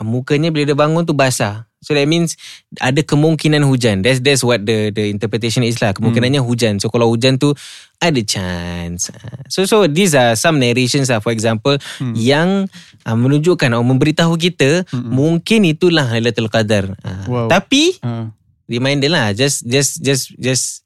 mukanya 0.02 0.50
bila 0.50 0.64
dia 0.66 0.76
bangun 0.76 1.04
tu 1.04 1.14
basah. 1.14 1.67
So 1.78 1.94
that 1.94 2.10
means 2.10 2.34
ada 2.82 3.06
kemungkinan 3.06 3.62
hujan. 3.62 4.02
That's 4.02 4.18
that's 4.18 4.42
what 4.42 4.66
the 4.66 4.90
the 4.90 5.06
interpretation 5.08 5.62
is 5.62 5.78
lah. 5.78 5.94
Kemungkinannya 5.94 6.42
hujan. 6.42 6.82
So 6.82 6.90
kalau 6.90 7.06
hujan 7.08 7.38
tu 7.38 7.54
ada 8.02 8.18
chance. 8.26 9.14
So 9.46 9.62
so 9.62 9.86
these 9.86 10.18
are 10.18 10.34
some 10.34 10.58
narrations 10.58 11.06
lah. 11.06 11.22
For 11.22 11.30
example, 11.30 11.78
yang 12.18 12.66
uh, 13.06 13.14
menunjukkan 13.14 13.70
atau 13.70 13.86
memberitahu 13.86 14.34
kita 14.36 14.90
mungkin 14.92 15.70
itulah 15.70 16.06
Lailatul 16.10 16.50
Qadar. 16.50 16.98
Ah, 17.06 17.22
Wow. 17.30 17.46
Tapi 17.46 17.94
Ah. 18.02 18.34
reminder 18.66 19.08
lah 19.08 19.32
just 19.32 19.64
just 19.64 20.02
just 20.02 20.34
just 20.36 20.84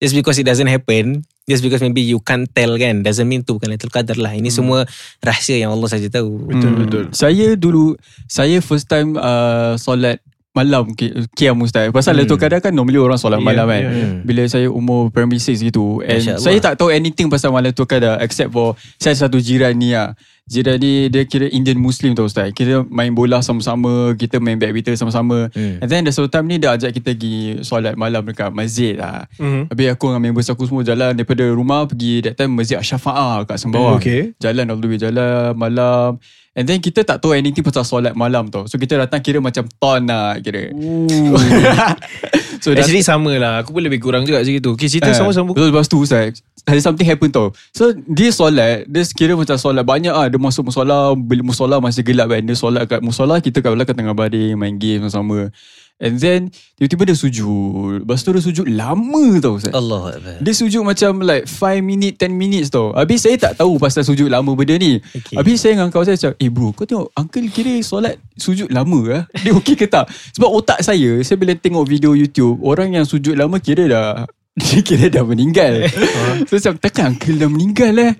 just 0.00 0.12
because 0.16 0.34
it 0.34 0.48
doesn't 0.48 0.66
happen 0.66 1.22
just 1.50 1.60
because 1.60 1.82
maybe 1.82 2.00
you 2.00 2.18
can't 2.20 2.46
tell 2.48 2.70
kan 2.76 3.02
doesn't 3.02 3.26
mean 3.26 3.42
tu 3.42 3.52
bukan 3.52 3.66
Lailatul 3.68 3.90
Qadar 3.90 4.14
lah 4.14 4.30
ini 4.32 4.46
semua 4.48 4.86
rahsia 5.18 5.58
yang 5.58 5.70
Allah 5.70 5.88
saja 5.88 6.06
tahu 6.06 6.46
Betul 6.46 6.70
Hmm. 6.70 6.80
betul. 6.80 7.04
Saya 7.10 7.52
dulu 7.54 7.98
saya 8.24 8.58
first 8.60 8.86
time 8.86 9.18
uh, 9.18 9.74
solat 9.76 10.22
malam 10.50 10.90
ki- 10.90 11.30
Qiyam 11.32 11.58
Ustaz. 11.60 11.90
Pasal 11.90 12.14
Hmm. 12.16 12.26
hmm. 12.26 12.34
kadang 12.36 12.60
kan 12.60 12.72
normally 12.72 12.98
orang 12.98 13.14
solat 13.16 13.38
Ya, 13.38 13.44
malam 13.44 13.66
kan. 13.66 13.80
ya, 13.80 13.90
ya. 13.92 14.06
Bila 14.20 14.42
saya 14.46 14.66
umur 14.66 15.08
primary 15.08 15.38
6 15.38 15.62
gitu 15.62 16.02
and 16.02 16.22
saya 16.36 16.58
tak 16.58 16.74
tahu 16.74 16.90
anything 16.90 17.26
pasal 17.26 17.50
malam 17.50 17.70
tu 17.70 17.82
kadang 17.84 18.18
except 18.18 18.50
for 18.50 18.74
saya 18.96 19.14
satu 19.16 19.38
jiran 19.38 19.74
ni 19.74 19.90
lah. 19.90 20.14
Jiran 20.50 20.76
ni 20.76 21.06
dia 21.06 21.22
kira 21.22 21.46
Indian 21.46 21.78
Muslim 21.78 22.10
tau 22.10 22.26
Ustaz. 22.26 22.50
Kita 22.50 22.82
main 22.84 23.14
bola 23.14 23.38
sama-sama, 23.38 24.18
kita 24.18 24.42
main 24.42 24.58
badminton 24.58 24.98
sama-sama. 24.98 25.46
Hmm. 25.54 25.78
And 25.78 25.86
then 25.86 26.02
the 26.02 26.10
satu 26.10 26.26
time 26.26 26.50
ni 26.50 26.58
dia 26.58 26.74
ajak 26.74 26.90
kita 26.92 27.14
pergi 27.14 27.62
solat 27.62 27.94
malam 27.94 28.26
dekat 28.26 28.50
masjid 28.50 28.98
lah. 28.98 29.30
Mhm. 29.38 29.70
Habis 29.70 29.86
aku 29.94 30.04
dengan 30.10 30.22
members 30.26 30.50
aku 30.50 30.66
semua 30.66 30.82
jalan 30.82 31.14
daripada 31.14 31.46
rumah 31.46 31.86
pergi 31.86 32.26
that 32.26 32.34
time 32.34 32.58
Masjid 32.58 32.76
Asyafa'ah 32.76 33.46
kat 33.46 33.62
Sembawang. 33.62 34.02
Okay. 34.02 34.34
Jalan 34.36 34.66
all 34.66 34.76
the 34.76 34.90
way 34.90 34.98
jalan 34.98 35.54
malam. 35.54 36.18
And 36.50 36.66
then 36.66 36.82
kita 36.82 37.06
tak 37.06 37.22
tahu 37.22 37.30
anything 37.30 37.62
pasal 37.62 37.86
solat 37.86 38.18
malam 38.18 38.50
tau. 38.50 38.66
So 38.66 38.74
kita 38.74 38.98
datang 38.98 39.22
kira 39.22 39.38
macam 39.38 39.70
ton 39.78 40.02
lah 40.02 40.34
kira. 40.42 40.74
so 42.60 42.74
dat- 42.74 42.84
Actually 42.84 43.00
sama 43.00 43.32
lah 43.36 43.62
Aku 43.62 43.72
pun 43.72 43.80
lebih 43.80 44.00
kurang 44.00 44.24
juga 44.24 44.42
macam 44.42 44.52
itu 44.52 44.70
Okay 44.74 44.88
cerita 44.88 45.08
Eh, 45.08 45.16
sama-sama 45.16 45.52
Betul 45.52 45.72
lepas 45.72 45.86
tu 45.86 45.96
Ustaz 45.96 46.44
Ada 46.68 46.80
something 46.80 47.08
happen 47.08 47.32
tau. 47.32 47.52
So 47.72 47.92
dia 47.94 48.28
solat 48.34 48.84
Dia 48.84 49.02
kira 49.16 49.32
macam 49.32 49.56
solat 49.56 49.84
Banyak 49.86 50.12
ah. 50.12 50.26
Dia 50.28 50.36
masuk 50.36 50.68
musola 50.68 51.16
Bila 51.16 51.40
musola 51.40 51.80
masih 51.80 52.04
gelap 52.04 52.28
kan. 52.28 52.42
Dia 52.44 52.56
solat 52.56 52.84
kat 52.84 53.00
musola 53.00 53.40
Kita 53.40 53.64
kat 53.64 53.72
belakang 53.72 53.96
tengah 53.96 54.12
baring 54.12 54.58
Main 54.58 54.76
game 54.76 55.06
sama-sama. 55.08 55.48
And 56.00 56.16
then 56.16 56.48
Tiba-tiba 56.80 57.12
dia 57.12 57.16
sujud. 57.16 58.08
Lepas 58.08 58.24
tu 58.24 58.32
dia 58.32 58.40
sujud 58.40 58.66
lama 58.72 59.24
tau 59.36 59.60
Ustaz. 59.60 59.76
Allah 59.76 60.16
dia 60.40 60.54
sujud 60.56 60.80
macam 60.80 61.20
like 61.20 61.44
5 61.44 61.84
minit 61.84 62.16
10 62.16 62.32
minutes 62.32 62.72
tau. 62.72 62.96
Habis 62.96 63.28
saya 63.28 63.36
tak 63.36 63.60
tahu 63.60 63.76
pasal 63.76 64.00
sujud 64.00 64.32
lama 64.32 64.48
benda 64.56 64.80
ni. 64.80 64.96
Okay. 65.12 65.36
Habis 65.36 65.60
saya 65.60 65.76
dengan 65.76 65.92
kawan 65.92 66.08
saya 66.08 66.16
macam 66.16 66.32
Eh 66.40 66.48
bro 66.48 66.72
kau 66.72 66.88
tengok 66.88 67.12
Uncle 67.12 67.52
kira 67.52 67.76
solat 67.84 68.16
sujud 68.40 68.72
lama 68.72 69.00
lah 69.04 69.22
Dia 69.44 69.52
okey 69.52 69.76
ke 69.76 69.84
tak? 69.84 70.08
Sebab 70.32 70.48
otak 70.48 70.80
saya 70.80 71.20
Saya 71.20 71.36
bila 71.36 71.52
tengok 71.52 71.84
video 71.84 72.16
YouTube 72.16 72.56
Orang 72.64 72.96
yang 72.96 73.04
sujud 73.04 73.36
lama 73.36 73.60
kira 73.60 73.84
dah 73.84 74.24
Dia 74.58 74.80
kira 74.82 75.06
dah 75.06 75.22
meninggal. 75.22 75.86
So 76.50 76.58
macam 76.58 76.74
takkan 76.82 77.14
uncle 77.14 77.38
dah 77.38 77.50
meninggal 77.50 77.94
eh? 78.02 78.12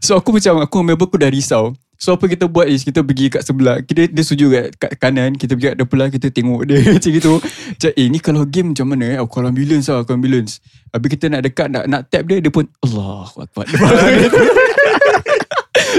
So 0.00 0.16
aku 0.16 0.32
macam 0.32 0.64
Aku 0.64 0.80
dengan 0.80 0.96
member 0.96 1.06
aku 1.08 1.20
dah 1.20 1.28
risau. 1.28 1.76
So 2.00 2.16
apa 2.16 2.24
kita 2.26 2.48
buat 2.48 2.66
is 2.66 2.82
Kita 2.82 3.04
pergi 3.04 3.28
kat 3.28 3.44
sebelah. 3.44 3.84
Kita 3.84 4.08
dia 4.08 4.24
sujud 4.24 4.48
kat, 4.48 4.68
kat 4.80 4.92
kanan. 4.96 5.36
Kita 5.36 5.52
pergi 5.52 5.68
kat 5.74 5.76
depan 5.84 6.08
Kita 6.08 6.26
tengok 6.32 6.64
dia. 6.64 6.80
Macam 6.96 7.10
gitu. 7.12 7.32
Macam 7.44 7.90
eh 8.00 8.06
ni 8.08 8.18
kalau 8.20 8.42
game 8.48 8.72
macam 8.72 8.86
mana 8.88 9.04
eh? 9.12 9.16
Aku 9.20 9.28
call 9.28 9.48
ambulance 9.52 9.86
lah 9.92 10.00
Aku 10.00 10.16
ambulance. 10.16 10.64
Habis 10.88 11.08
kita 11.20 11.26
nak 11.28 11.42
dekat 11.44 11.68
Nak, 11.68 11.84
nak 11.84 12.00
tap 12.08 12.22
dia 12.24 12.40
Dia 12.40 12.52
pun 12.52 12.64
Allah 12.80 13.28
Akbar. 13.28 13.64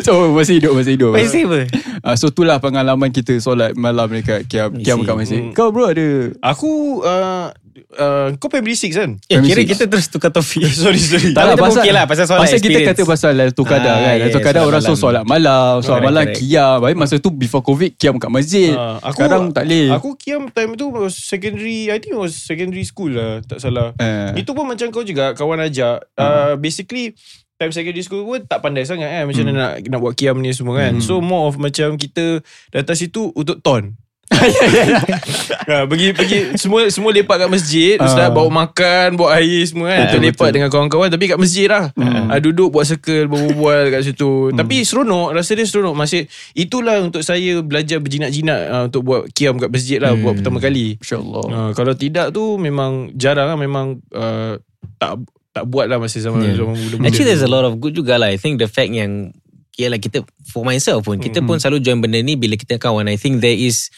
So 0.05 0.33
masih 0.33 0.59
hidup 0.59 0.73
Masih 0.75 0.93
hidup. 0.97 1.11
Masih 1.13 1.43
apa? 1.45 1.61
uh, 2.03 2.15
So 2.17 2.33
itulah 2.33 2.57
pengalaman 2.57 3.13
kita 3.13 3.37
Solat 3.37 3.77
malam 3.77 4.09
dekat 4.11 4.49
Kiam, 4.49 4.75
kiam 4.81 5.01
kat 5.05 5.13
masjid. 5.13 5.41
Hmm. 5.45 5.53
Kau 5.53 5.69
bro 5.69 5.93
ada 5.93 6.33
Aku 6.41 7.01
uh, 7.05 7.53
uh, 7.93 8.31
Kau 8.35 8.47
primary 8.47 8.73
6 8.73 8.91
kan? 8.91 9.09
Eh, 9.21 9.37
kira 9.37 9.55
Permisi. 9.57 9.67
kita 9.67 9.83
terus 9.85 10.07
tukar 10.07 10.29
topik 10.29 10.63
Sorry 10.85 10.95
sorry. 10.95 11.31
Tak, 11.31 11.53
Tapi 11.53 11.61
okey 11.75 11.91
lah, 11.91 12.03
pasal 12.03 12.25
solat 12.25 12.41
Pasal 12.43 12.57
kita 12.57 12.69
experience. 12.73 12.89
kata 12.93 13.01
pasal 13.05 13.31
Lailatul 13.33 13.65
Qadar 13.65 13.91
Ah, 13.91 13.97
kan? 14.01 14.15
Yeah, 14.17 14.31
Qadar 14.33 14.61
solat 14.61 14.65
orang 14.65 14.81
so 14.81 14.87
malam. 14.87 14.97
solat 14.97 15.23
malam 15.25 15.73
Solat 15.79 16.01
malam 16.01 16.23
correct. 16.25 16.37
kiam. 16.39 16.77
Habis 16.79 16.97
masa 16.97 17.15
tu 17.17 17.29
before 17.29 17.61
covid 17.61 17.91
Kiam 17.93 18.15
kat 18.15 18.29
masjid. 18.29 18.71
Ah, 18.71 18.97
aku, 18.99 19.13
Sekarang 19.17 19.43
tak 19.49 19.63
boleh. 19.65 19.87
Aku 19.91 20.09
kiam 20.15 20.43
time 20.47 20.71
tu 20.73 20.85
secondary 21.09 21.87
I 21.87 21.97
think 21.97 22.13
was 22.13 22.33
secondary 22.33 22.83
school 22.83 23.09
lah 23.09 23.39
Tak 23.41 23.59
salah. 23.59 23.91
Eh. 23.97 24.39
Itu 24.39 24.51
pun 24.51 24.65
macam 24.65 24.87
kau 24.89 25.01
juga 25.01 25.31
Kawan 25.31 25.59
ajak. 25.61 26.11
Uh, 26.13 26.55
Basically 26.55 27.11
Time 27.55 27.71
secondary 27.71 28.01
school 28.01 28.23
pun 28.25 28.43
Tak 28.43 28.59
pandai 28.59 28.83
sangat 28.83 29.07
kan 29.09 29.23
Macam 29.25 29.43
mana 29.43 29.53
nak, 29.55 29.73
nak 29.85 29.99
buat 29.99 30.13
kiam 30.13 30.37
ni 30.37 30.51
semua 30.51 30.75
kan? 30.77 30.99
So 30.99 31.19
more 31.19 31.47
of 31.47 31.55
macam 31.55 31.95
Kita 31.95 32.43
Datang 32.69 32.95
situ 32.95 33.31
Untuk 33.31 33.59
ton 33.59 33.95
ha, 34.33 35.85
pergi 35.89 36.07
pergi 36.11 36.37
semua 36.57 36.89
semua 36.89 37.13
lepak 37.13 37.45
kat 37.45 37.49
masjid. 37.49 37.95
Ustaz 38.01 38.27
Ah. 38.27 38.33
bawa 38.33 38.49
makan 38.65 39.21
bawa 39.21 39.37
air 39.37 39.61
semua 39.65 39.93
kan. 39.93 40.09
Betul, 40.09 40.17
kita 40.17 40.25
lepak 40.25 40.37
betul. 40.41 40.53
dengan 40.57 40.69
kawan-kawan 40.73 41.07
tapi 41.13 41.25
kat 41.29 41.39
masjid 41.39 41.67
lah. 41.69 41.85
Ha, 41.95 42.41
duduk 42.41 42.73
buat 42.73 42.89
circle 42.89 43.29
berbual 43.29 43.93
kat 43.93 44.01
situ. 44.01 44.49
Tapi 44.51 44.81
seronok 44.81 45.37
rasa 45.37 45.51
dia 45.53 45.65
seronok. 45.65 45.93
Masih 45.93 46.25
itulah 46.57 46.97
untuk 47.01 47.21
saya 47.21 47.61
belajar 47.61 48.01
berjinak-jinak 48.01 48.59
uh, 48.65 48.83
untuk 48.89 49.01
buat 49.05 49.21
kiam 49.31 49.61
kat 49.61 49.69
masjid 49.69 50.01
lah 50.01 50.17
buat 50.17 50.41
pertama 50.41 50.57
kali. 50.57 50.97
InsyaAllah. 50.97 51.45
Uh, 51.45 51.69
kalau 51.77 51.93
tidak 51.93 52.33
tu 52.33 52.57
memang 52.57 53.13
jarang 53.13 53.53
lah 53.53 53.57
memang 53.59 54.01
uh, 54.11 54.57
tak 54.97 55.21
tak 55.53 55.63
buat 55.69 55.87
lah 55.87 56.01
masa 56.01 56.19
zaman 56.19 56.43
Yeah. 56.43 56.59
zaman 56.59 56.75
muda-muda. 56.75 57.07
Actually 57.07 57.27
there's 57.31 57.45
a 57.45 57.49
lot 57.49 57.63
of 57.63 57.79
good 57.79 57.95
juga 57.95 58.19
lah 58.19 58.27
I 58.27 58.35
think 58.35 58.59
the 58.59 58.67
fact 58.67 58.91
yang 58.91 59.31
Yalah 59.75 59.99
kita 59.99 60.23
For 60.47 60.63
myself 60.63 61.03
pun 61.03 61.19
Kita 61.19 61.43
pun 61.43 61.59
selalu 61.59 61.83
join 61.83 61.99
benda 61.99 62.19
ni 62.19 62.35
Bila 62.35 62.55
kita 62.55 62.79
kawan. 62.79 63.07
I 63.07 63.19
think 63.19 63.39
there 63.39 63.55
is 63.55 63.91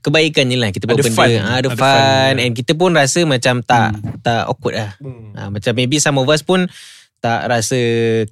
Kebaikannya 0.00 0.56
lah. 0.56 0.70
Kita 0.72 0.88
buat 0.88 0.96
Ada 0.96 1.04
benda 1.04 1.18
fun. 1.18 1.28
ah, 1.28 1.54
Ada 1.60 1.68
Ada 1.68 1.68
fun, 1.70 1.78
fun, 1.78 2.34
And 2.40 2.52
kita 2.56 2.72
pun 2.72 2.90
rasa 2.96 3.20
macam 3.24 3.54
Tak 3.60 3.88
tak 4.20 4.42
awkward 4.48 4.74
lah. 4.76 4.90
Hmm. 4.98 5.32
ah, 5.36 5.48
Macam 5.48 5.72
maybe 5.76 6.00
some 6.00 6.16
of 6.16 6.26
us 6.26 6.40
pun 6.40 6.66
tak 7.20 7.52
rasa 7.52 7.76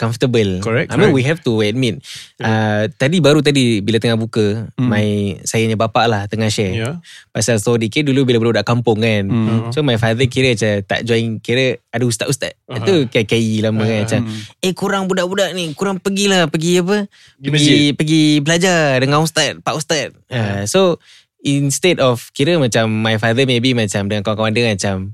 comfortable. 0.00 0.64
Correct, 0.64 0.88
I 0.88 0.96
mean 0.96 1.12
correct. 1.12 1.16
we 1.20 1.22
have 1.28 1.40
to 1.44 1.60
admit. 1.60 2.00
Uh, 2.40 2.88
tadi 2.96 3.20
baru 3.20 3.44
tadi 3.44 3.84
bila 3.84 4.00
tengah 4.00 4.16
buka, 4.16 4.64
Hmm. 4.80 4.88
my 4.88 5.06
sayanya 5.44 5.76
bapak 5.76 6.08
lah 6.08 6.24
tengah 6.24 6.48
share. 6.48 6.72
Ya. 6.72 6.90
Pasal 7.28 7.60
story 7.60 7.92
kira 7.92 8.08
dulu 8.08 8.24
bila 8.24 8.40
budak 8.40 8.64
kampung 8.64 9.04
kan. 9.04 9.28
Hmm. 9.28 9.68
So 9.76 9.84
my 9.84 10.00
father 10.00 10.24
kira 10.24 10.56
macam 10.56 10.72
tak 10.88 11.04
join 11.04 11.36
kira 11.36 11.84
ada 11.92 12.04
ustaz-ustaz. 12.08 12.56
Aha. 12.64 12.80
Itu 12.80 13.12
kayak 13.12 13.28
KI 13.28 13.60
lama 13.60 13.84
kan 13.84 14.08
macam 14.08 14.20
Hmm. 14.24 14.40
eh 14.64 14.72
kurang 14.72 15.04
budak-budak 15.04 15.52
ni 15.52 15.68
kurang 15.76 16.00
pergilah 16.00 16.48
pergi 16.48 16.80
apa? 16.80 17.04
Pergi 17.36 17.52
Pergi 17.52 17.78
pergi 17.92 18.22
belajar 18.40 18.96
dengan 19.04 19.20
ustaz, 19.20 19.52
pak 19.60 19.76
ustaz. 19.76 20.16
Uh, 20.32 20.64
so 20.64 20.96
instead 21.44 22.00
of 22.00 22.32
kira 22.32 22.56
macam 22.56 22.88
my 22.88 23.20
father 23.20 23.44
maybe 23.44 23.76
macam 23.76 24.08
dengan 24.08 24.24
kawan-kawan 24.24 24.56
dia 24.56 24.72
macam 24.72 25.12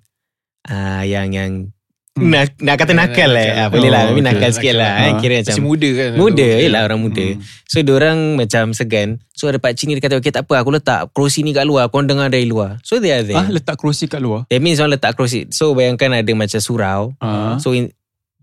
uh, 0.71 1.03
yang 1.03 1.35
yang. 1.35 1.74
Nak, 2.15 2.55
nak 2.63 2.79
kata 2.79 2.95
nakal 2.95 3.27
lah. 3.27 3.47
Ah, 3.57 3.69
boleh 3.69 3.91
lah. 3.91 4.07
Oh, 4.07 4.15
Maybe 4.15 4.23
okay. 4.23 4.31
nakal 4.31 4.51
sikit 4.51 4.75
lah. 4.75 4.91
eh. 4.97 5.11
Ah. 5.11 5.19
Kira 5.19 5.35
macam 5.37 5.51
Masih 5.51 5.65
muda 5.65 5.89
kan 5.91 6.09
Muda 6.15 6.47
tu. 6.47 6.61
je 6.61 6.69
lah 6.69 6.81
orang 6.83 7.01
muda 7.01 7.27
Hmm. 7.27 7.41
So 7.65 7.77
diorang 7.81 8.19
macam 8.35 8.65
segan 8.71 9.09
So 9.33 9.47
ada 9.47 9.59
pakcik 9.59 9.87
ni 9.87 9.99
dia 9.99 10.05
kata 10.05 10.15
Okay 10.17 10.31
tak 10.31 10.47
apa 10.47 10.63
aku 10.63 10.71
letak 10.71 11.11
kerusi 11.11 11.43
ni 11.43 11.51
kat 11.51 11.65
luar 11.65 11.91
Korang 11.91 12.07
dengar 12.07 12.31
dari 12.31 12.47
luar 12.47 12.79
So 12.81 12.97
they 12.97 13.11
are 13.11 13.21
there 13.21 13.35
Ah 13.35 13.49
letak 13.49 13.75
kerusi 13.75 14.07
kat 14.07 14.23
luar. 14.23 14.47
That 14.47 14.61
means 14.61 14.79
orang 14.79 14.95
letak 14.95 15.15
kerusi 15.15 15.51
So 15.51 15.73
bayangkan 15.73 16.15
ada 16.15 16.33
macam 16.33 16.61
surau 16.61 17.19
Ah. 17.19 17.59
So 17.59 17.73
in, 17.73 17.91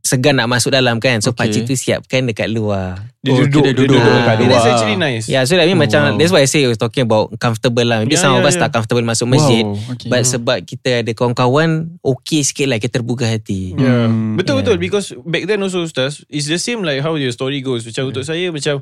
segan 0.02 0.36
nak 0.36 0.46
masuk 0.46 0.70
dalam 0.70 0.98
kan 0.98 1.18
So 1.20 1.32
Okay. 1.32 1.48
pakcik 1.48 1.64
tu 1.64 1.74
siapkan 1.74 2.26
dekat 2.26 2.48
luar 2.48 3.00
Dia 3.20 3.32
Oh, 3.32 3.46
duduk, 3.46 3.64
dia 3.64 3.74
duduk 3.74 3.96
duduk 3.96 4.22
kat 4.22 4.36
It 4.36 4.44
is 4.44 4.50
luar. 4.50 4.66
actually 4.68 4.98
nice. 4.98 5.26
Yeah 5.26 5.44
so 5.44 5.54
that 5.54 5.64
means 5.64 5.78
Oh, 5.78 5.82
macam 5.82 6.02
wow. 6.04 6.18
That's 6.18 6.32
why 6.32 6.42
I 6.42 6.50
say 6.50 6.62
I 6.62 6.68
was 6.68 6.78
talking 6.78 7.06
about 7.06 7.32
Comfortable 7.38 7.86
lah 7.86 8.02
Maybe 8.02 8.14
Yeah, 8.14 8.22
some 8.22 8.34
of 8.34 8.42
yeah, 8.42 8.48
us 8.48 8.56
yeah. 8.56 8.64
tak 8.64 8.72
comfortable 8.74 9.04
masuk 9.04 9.28
masjid 9.28 9.64
Wow, 9.64 9.78
okay. 9.94 10.10
But 10.10 10.22
sebab 10.24 10.58
kita 10.62 10.90
ada 11.02 11.12
kawan-kawan 11.12 11.70
Okay 12.02 12.42
sikit 12.42 12.66
lah 12.66 12.78
Kita 12.78 12.98
terbuka 12.98 13.24
hati 13.24 13.74
Yeah. 13.74 14.06
Hmm, 14.06 14.36
betul 14.36 14.58
yeah. 14.58 14.62
betul 14.62 14.78
because 14.78 15.06
back 15.22 15.46
then 15.46 15.60
also 15.60 15.82
Ustaz 15.82 16.26
it's 16.28 16.46
the 16.46 16.58
same 16.58 16.82
like 16.82 17.00
how 17.00 17.14
your 17.14 17.30
story 17.30 17.60
goes. 17.60 17.82
Macam 17.84 18.10
untuk 18.10 18.22
saya 18.22 18.50
macam 18.50 18.82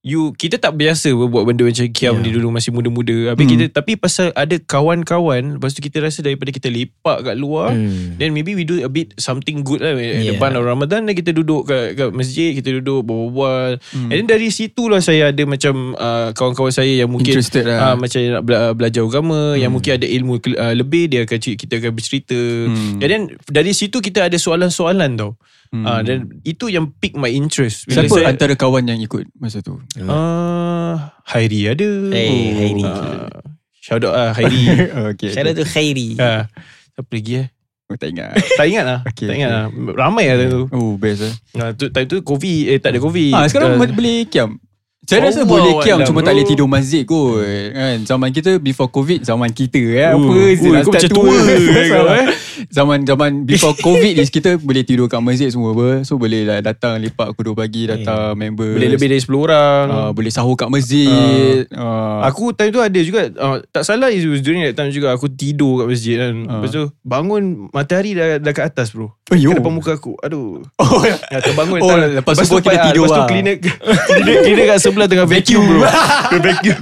you 0.00 0.32
kita 0.32 0.56
tak 0.56 0.74
biasa 0.74 1.12
buat 1.12 1.44
benda 1.44 1.60
macam 1.62 1.84
kiam 1.90 2.16
Yeah. 2.16 2.24
ni 2.24 2.30
dulu 2.32 2.48
masih 2.50 2.72
muda-muda. 2.72 3.30
Habis 3.30 3.44
Hmm. 3.44 3.52
kita 3.54 3.64
tapi 3.70 3.92
pasal 3.94 4.32
ada 4.32 4.56
kawan-kawan 4.56 5.56
lepas 5.56 5.70
tu 5.70 5.80
kita 5.80 6.00
rasa 6.00 6.20
daripada 6.20 6.48
kita 6.48 6.66
lepak 6.66 7.22
kat 7.22 7.36
luar 7.36 7.70
Hmm. 7.70 8.16
Then 8.16 8.32
maybe 8.32 8.52
we 8.52 8.64
do 8.64 8.80
a 8.80 8.88
bit 8.88 9.12
something 9.16 9.60
good 9.60 9.78
lah 9.78 9.92
yeah. 9.94 10.32
Depan 10.32 10.56
Ramadan 10.56 11.04
Then 11.04 11.12
kita 11.14 11.30
duduk 11.30 11.64
kat, 11.64 11.94
kat 11.94 12.10
masjid 12.10 12.52
Kita 12.52 12.72
duduk 12.74 13.04
berbual 13.04 13.76
Hmm. 13.90 14.08
And 14.08 14.16
then 14.16 14.28
dari 14.30 14.48
situ 14.48 14.86
lah 14.86 14.98
saya 14.98 15.30
ada 15.30 15.42
macam 15.44 15.92
uh, 15.94 16.32
Kawan-kawan 16.32 16.72
saya 16.72 16.92
yang 16.96 17.08
mungkin 17.08 17.30
Interested 17.30 17.64
lah. 17.64 17.92
uh, 17.92 17.96
Macam 17.96 18.18
nak 18.18 18.42
bela- 18.42 18.72
belajar 18.72 19.02
agama 19.02 19.54
Yang 19.54 19.72
mungkin 19.72 19.92
ada 19.94 20.06
ilmu 20.06 20.34
uh, 20.50 20.74
lebih 20.74 21.04
Dia 21.06 21.20
akan 21.22 21.38
kita 21.38 21.74
akan 21.78 21.92
bercerita 21.92 22.38
Hmm. 22.40 22.98
And 22.98 23.08
then 23.08 23.22
dari 23.46 23.70
situ 23.70 24.00
kita 24.00 24.26
ada 24.26 24.36
soalan-soalan 24.36 25.12
tau 25.14 25.36
Hmm. 25.70 25.86
uh, 25.86 26.02
Dan 26.02 26.42
itu 26.42 26.66
yang 26.66 26.90
pick 26.98 27.14
my 27.14 27.30
interest 27.30 27.86
Siapa 27.86 28.10
saya, 28.10 28.34
antara 28.34 28.58
kawan 28.58 28.90
yang 28.90 28.98
ikut 28.98 29.30
masa 29.38 29.62
tu? 29.62 29.78
uh, 30.02 30.94
Hairi 31.30 31.70
ada 31.70 31.88
Hey, 32.10 32.50
Hairi. 32.58 32.82
uh, 32.82 33.30
Shout 33.78 34.02
out 34.02 34.14
lah 34.18 34.30
Hairi 34.34 34.66
okay. 35.14 35.30
Shout 35.30 35.46
out 35.46 35.54
to 35.54 35.62
Khairi 35.62 36.18
uh, 36.18 36.42
Siapa 36.90 37.10
lagi 37.14 37.34
eh 37.38 37.48
Oh, 37.90 37.98
tak 37.98 38.14
ingat. 38.14 38.38
Tak 38.54 38.66
ingat 38.70 38.84
lah 38.86 38.98
Okay, 39.10 39.26
Tak 39.26 39.34
ingat 39.34 39.50
okay. 39.50 39.66
lah 39.82 39.94
Ramai 39.98 40.24
lah 40.30 40.46
tu 40.46 40.62
Oh, 40.70 40.94
best 40.94 41.26
eh. 41.26 41.34
Nah, 41.58 41.74
tu, 41.74 41.90
time 41.90 42.06
tu 42.06 42.22
COVID 42.22 42.60
eh 42.70 42.78
tak 42.78 42.94
ada 42.94 43.02
COVID. 43.02 43.30
Ah, 43.34 43.46
sekarang 43.50 43.74
uh, 43.74 43.82
uh, 43.82 43.90
boleh 43.90 44.30
kiam. 44.30 44.62
Saya 45.02 45.24
rasa 45.24 45.38
Allah 45.38 45.48
boleh 45.48 45.72
kiam 45.80 45.98
Cuma 46.02 46.20
tak 46.20 46.30
bro. 46.30 46.36
boleh 46.36 46.46
tidur 46.46 46.68
masjid 46.68 47.02
kot 47.02 47.40
kan? 47.72 47.98
Zaman 48.04 48.28
kita 48.30 48.50
Before 48.58 48.86
covid 48.86 49.20
Zaman 49.20 49.48
kita 49.50 49.80
ya. 49.80 50.12
Uh, 50.12 50.20
Apa 50.20 50.28
uh, 50.30 50.50
Zil, 50.52 50.70
kau 50.76 50.82
start 50.86 51.02
macam 51.02 51.10
tua, 51.10 51.34
eh, 51.48 51.86
kau, 51.88 52.06
eh? 52.10 52.26
Zaman 52.76 52.98
zaman 53.02 53.30
Before 53.42 53.72
covid 53.74 54.12
ni 54.12 54.24
Kita 54.24 54.54
boleh 54.56 54.82
tidur 54.82 55.06
kat 55.06 55.18
masjid 55.18 55.48
semua 55.48 55.72
apa. 55.72 56.04
So 56.04 56.14
boleh 56.14 56.44
lah 56.44 56.60
datang 56.60 57.00
Lepak 57.00 57.32
pukul 57.32 57.50
2 57.50 57.58
pagi 57.58 57.82
Datang 57.86 58.36
member 58.36 58.70
Boleh 58.70 58.88
lebih 58.90 59.08
dari 59.08 59.18
10 59.18 59.32
orang 59.40 59.84
uh, 59.88 60.10
Boleh 60.12 60.28
sahur 60.28 60.54
kat 60.54 60.68
masjid 60.68 61.64
uh, 61.70 62.20
Aku 62.26 62.52
time 62.52 62.68
tu 62.68 62.78
ada 62.78 63.00
juga 63.00 63.26
uh, 63.32 63.56
Tak 63.66 63.82
salah 63.82 64.08
it 64.08 64.22
was 64.22 64.40
during 64.40 64.62
that 64.62 64.74
time 64.74 64.92
juga 64.92 65.10
Aku 65.10 65.26
tidur 65.26 65.80
kat 65.80 65.86
masjid 65.88 66.14
kan 66.20 66.34
Ah. 66.42 66.58
Lepas 66.58 66.70
tu 66.70 66.84
Bangun 67.00 67.42
Matahari 67.70 68.12
dah, 68.12 68.36
dah 68.36 68.52
kat 68.52 68.68
atas 68.68 68.92
bro 68.92 69.10
Oh, 69.26 69.36
yo. 69.36 69.50
Kat 69.50 69.62
depan 69.62 69.72
muka 69.72 69.92
aku 69.94 70.18
Aduh 70.18 70.58
Oh 70.76 71.00
ya 71.00 71.14
Ya, 71.28 71.38
terbangun 71.40 71.78
Oh, 71.78 71.88
tak- 71.88 72.12
lepas 72.14 72.34
subuh 72.36 72.58
tu, 72.58 72.66
kita 72.66 72.78
tidur 72.84 73.04
Lepas 73.04 73.10
tu 73.10 73.16
lah. 73.16 73.28
cleaner 73.28 73.56
Cleaner, 73.58 74.36
cleaner 74.42 74.66
kat 74.68 74.78
sebelah 74.90 75.08
tengah 75.08 75.26
vacuum 75.26 75.64
bro. 75.64 75.80
vacuum. 76.50 76.78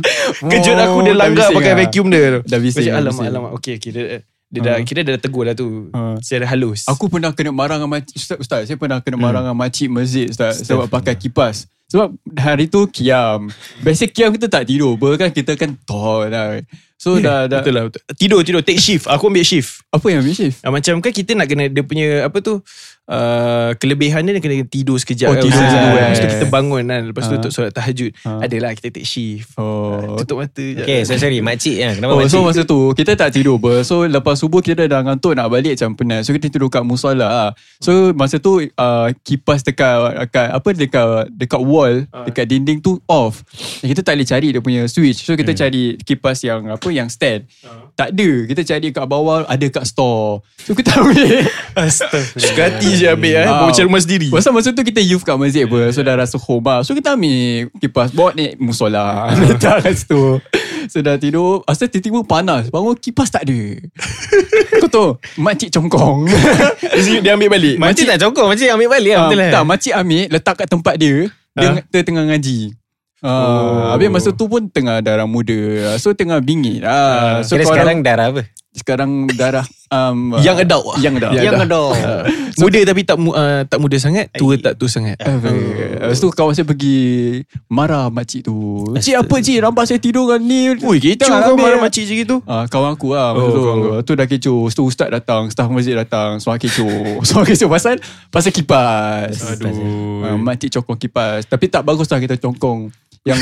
Kejut 0.50 0.76
aku 0.76 0.98
dia 1.04 1.12
dah 1.12 1.16
langgar 1.20 1.48
pakai 1.52 1.72
lah. 1.72 1.78
vacuum 1.84 2.06
dia. 2.08 2.20
Dah 2.42 2.58
bising, 2.58 2.88
Macam 2.88 2.92
dah 2.92 3.02
alamak 3.04 3.24
alamak. 3.28 3.50
Okay 3.60 3.72
okay. 3.78 3.90
Dia, 3.92 4.04
dia 4.48 4.60
dah, 4.64 4.76
Kira 4.80 5.00
dia 5.04 5.12
dah 5.16 5.22
tegur 5.22 5.44
lah 5.44 5.52
tu. 5.52 5.92
Ah. 5.92 6.16
Secara 6.24 6.48
halus. 6.48 6.88
Aku 6.88 7.12
pernah 7.12 7.30
kena 7.36 7.52
marah 7.52 7.76
dengan 7.76 7.92
makcik. 7.92 8.16
Ustaz, 8.16 8.38
Ustaz 8.40 8.60
saya 8.64 8.76
pernah 8.80 8.98
kena 9.04 9.20
marah 9.20 9.40
dengan 9.44 9.56
makcik 9.56 9.88
masjid 9.92 10.26
Ustaz 10.32 10.64
Sebab 10.64 10.88
pakai 10.88 11.14
kipas. 11.14 11.68
Sebab 11.88 12.12
hari 12.36 12.68
tu 12.68 12.84
kiam. 12.88 13.48
Biasa 13.80 14.08
kiam 14.08 14.32
kita 14.32 14.48
tak 14.48 14.68
tidur. 14.68 14.96
Apa 14.96 15.16
kan 15.16 15.30
Kita 15.32 15.56
kan 15.56 15.72
tol 15.84 16.28
lah 16.28 16.60
So 16.98 17.16
dah, 17.22 17.46
dah 17.46 17.62
Betul 17.62 17.72
lah. 17.76 17.82
Betul. 17.88 18.02
Tidur 18.18 18.40
tidur. 18.44 18.62
Take 18.64 18.80
shift. 18.82 19.06
Aku 19.06 19.30
ambil 19.30 19.44
shift. 19.46 19.86
Apa 19.92 20.10
yang 20.10 20.20
ambil 20.20 20.34
shift? 20.34 20.58
Ah, 20.66 20.74
macam 20.74 20.98
kan 20.98 21.12
kita 21.14 21.32
nak 21.38 21.46
kena 21.46 21.70
dia 21.70 21.84
punya 21.86 22.26
apa 22.26 22.42
tu 22.42 22.60
uh, 23.08 23.70
kelebihan 23.74 24.20
dia 24.20 24.30
dia 24.30 24.40
kena 24.40 24.62
tidur 24.62 24.94
sekejap 24.94 25.28
Oh, 25.28 25.34
kan. 25.34 25.42
tidur 25.42 25.58
Lepas 25.58 25.70
tu- 25.70 25.80
dulu, 25.80 25.88
eh. 25.88 26.02
Lepas 26.04 26.18
tu 26.18 26.28
kita 26.30 26.46
bangun 26.46 26.82
kan 26.84 27.02
Lepas 27.02 27.22
tu 27.22 27.28
Ah. 27.28 27.38
untuk 27.38 27.50
solat 27.50 27.72
tahajud 27.72 28.10
Ah. 28.22 28.40
Adalah 28.40 28.70
kita 28.72 28.88
take 28.90 29.02
shift 29.02 29.56
Oh 29.56 30.16
Tutup 30.16 30.38
mata 30.38 30.60
je 30.60 30.78
Okay 30.78 31.00
so 31.02 31.16
sorry 31.16 31.40
Makcik 31.40 31.74
ya. 31.74 31.90
Kenapa 31.92 32.10
Oh, 32.10 32.18
makcik 32.18 32.34
so 32.34 32.44
masa 32.44 32.62
tu 32.62 32.78
kita 32.92 33.12
tak 33.14 33.30
tidur 33.30 33.56
ber. 33.56 33.80
So 33.82 34.04
lepas 34.04 34.36
subuh 34.36 34.60
kita 34.60 34.84
dah 34.84 35.00
ngantuk 35.00 35.32
nak 35.32 35.48
balik 35.48 35.74
macam 35.74 35.94
penat. 35.94 36.20
So 36.22 36.30
kita 36.30 36.48
tidur 36.48 36.68
kat 36.68 36.82
musola 36.82 37.16
lah. 37.18 37.50
So 37.78 38.12
masa 38.12 38.36
tu 38.36 38.58
uh, 38.60 39.08
kipas 39.18 39.62
dekat 39.62 39.96
dekat 40.20 40.48
apa 40.50 40.68
dekat 40.72 41.06
dekat 41.30 41.60
wall, 41.60 41.94
dekat 42.24 42.44
dinding 42.44 42.78
tu 42.78 42.98
off. 43.06 43.40
Dan 43.78 43.88
kita 43.88 44.02
tak 44.02 44.14
boleh 44.14 44.26
cari 44.26 44.48
dia 44.50 44.60
punya 44.60 44.82
switch. 44.84 45.22
So 45.22 45.32
kita 45.32 45.54
cari 45.54 45.96
kipas 45.98 46.42
yang 46.42 46.68
apa 46.68 46.88
yang 46.88 47.06
stand. 47.06 47.46
Tak 47.94 48.12
ada. 48.12 48.28
Kita 48.44 48.62
cari 48.64 48.88
kat 48.88 49.04
bawah 49.04 49.44
ada 49.44 49.66
kat 49.68 49.84
store. 49.84 50.42
So 50.58 50.74
kita 50.74 50.90
ambil. 50.94 51.46
Suka 52.34 52.62
hati 52.66 52.97
je 52.98 53.06
ambil 53.08 53.32
eh 53.32 53.44
Ah. 53.44 53.54
Bawa 53.56 53.70
macam 53.70 53.84
rumah 53.84 54.00
sendiri 54.00 54.28
Pasal 54.28 54.50
masa 54.50 54.68
tu 54.68 54.82
kita 54.82 54.98
youth 54.98 55.22
kat 55.22 55.34
masjid 55.34 55.64
ber. 55.64 55.88
So 55.88 56.00
dah 56.00 56.14
rasa 56.14 56.36
home 56.36 56.62
lah. 56.62 56.82
So 56.82 56.92
kita 56.92 57.14
ambil 57.14 57.70
kipas 57.76 58.10
bawa 58.10 58.30
ni 58.32 58.52
musola. 58.56 59.30
Letak 59.40 59.80
kat 59.80 59.94
situ. 59.94 60.42
So 60.86 60.98
dah 60.98 61.14
tidur. 61.14 61.62
Asal 61.64 61.86
tiba-tiba 61.86 62.20
panas. 62.22 62.68
Bangun 62.68 62.92
kipas 62.94 63.28
tak 63.28 63.44
ada. 63.44 63.60
Kau 64.78 64.88
tahu 64.88 65.08
Makcik 65.36 65.70
congkong 65.70 66.26
Dia 67.24 67.34
ambil 67.34 67.50
balik 67.50 67.76
Makcik 67.76 68.06
tak 68.06 68.18
cokong 68.20 68.46
Makcik 68.48 68.70
ambil 68.70 68.88
balik 68.88 69.12
lah 69.12 69.18
Ah, 69.18 69.26
Betul 69.26 69.38
lah 69.38 69.50
Tak 69.50 69.62
makcik 69.64 69.92
ambil 69.92 70.22
Letak 70.28 70.54
kat 70.56 70.68
tempat 70.68 70.94
dia 70.96 71.14
Dia, 71.52 71.68
Ha? 71.68 71.82
dia 71.84 72.02
tengah 72.02 72.24
ngaji 72.24 72.58
Uh, 73.18 73.26
Oh. 73.26 73.90
Habis 73.90 74.08
masa 74.08 74.30
tu 74.30 74.46
pun 74.46 74.62
Tengah 74.64 75.02
darah 75.02 75.26
muda 75.26 75.58
So 75.98 76.14
tengah 76.14 76.38
bingit 76.38 76.86
lah 76.86 77.42
So 77.42 77.58
Kira 77.58 77.66
sekarang 77.66 77.98
darah 78.00 78.30
apa 78.30 78.46
Sekarang 78.70 79.10
darah 79.28 79.66
um, 79.90 80.36
Young 80.38 80.58
adult. 80.60 80.84
Young 81.00 81.16
adult. 81.16 81.32
Yang 81.34 81.54
ada 81.64 81.80
Muda 82.58 82.80
tapi 82.82 83.06
tak 83.06 83.16
uh, 83.16 83.62
tak 83.70 83.78
muda 83.78 83.94
sangat 83.96 84.34
Tua 84.34 84.58
tak 84.58 84.74
tua 84.74 84.90
sangat. 84.90 85.14
Uh, 85.22 86.10
Lepas 86.10 86.18
tu 86.18 86.26
kawan 86.28 86.50
saya 86.50 86.66
pergi 86.66 86.98
Marah 87.70 88.10
makcik 88.10 88.50
tu. 88.50 88.82
Cik 88.98 89.14
apa 89.14 89.34
cik? 89.38 89.62
Nampak 89.62 89.86
saya 89.86 90.02
tidur 90.02 90.26
kan? 90.26 90.42
Ni 90.42 90.74
Ui 90.74 90.98
kecoh 90.98 91.30
kau 91.30 91.54
ambil. 91.54 91.62
marah 91.62 91.78
makcik 91.78 92.04
je 92.04 92.14
gitu 92.18 92.42
Ah, 92.44 92.66
kawan 92.66 92.98
aku 92.98 93.14
lah. 93.14 93.30
Oh, 93.30 93.38
oh, 93.38 93.46
tu, 93.46 93.60
kawan 93.62 93.78
tu 94.02 94.12
dah 94.18 94.26
kecoh. 94.26 94.60
Lepas 94.66 94.74
tu 94.74 94.82
ustaz 94.84 95.08
datang 95.08 95.46
Staf 95.48 95.70
masjid 95.70 95.94
datang. 95.94 96.42
Semua 96.42 96.58
kecoh. 96.58 97.22
Semua 97.26 97.46
kecoh 97.46 97.68
pasal 97.70 98.02
Pasal 98.28 98.50
kipas. 98.50 99.38
Aduh. 99.54 100.26
uh, 100.26 100.34
Makcik 100.34 100.74
cokong 100.74 100.98
kipas. 100.98 101.46
Tapi 101.46 101.70
tak 101.70 101.86
bagus 101.86 102.10
lah 102.10 102.18
kita 102.18 102.34
congkong. 102.34 102.90
Yang 103.22 103.38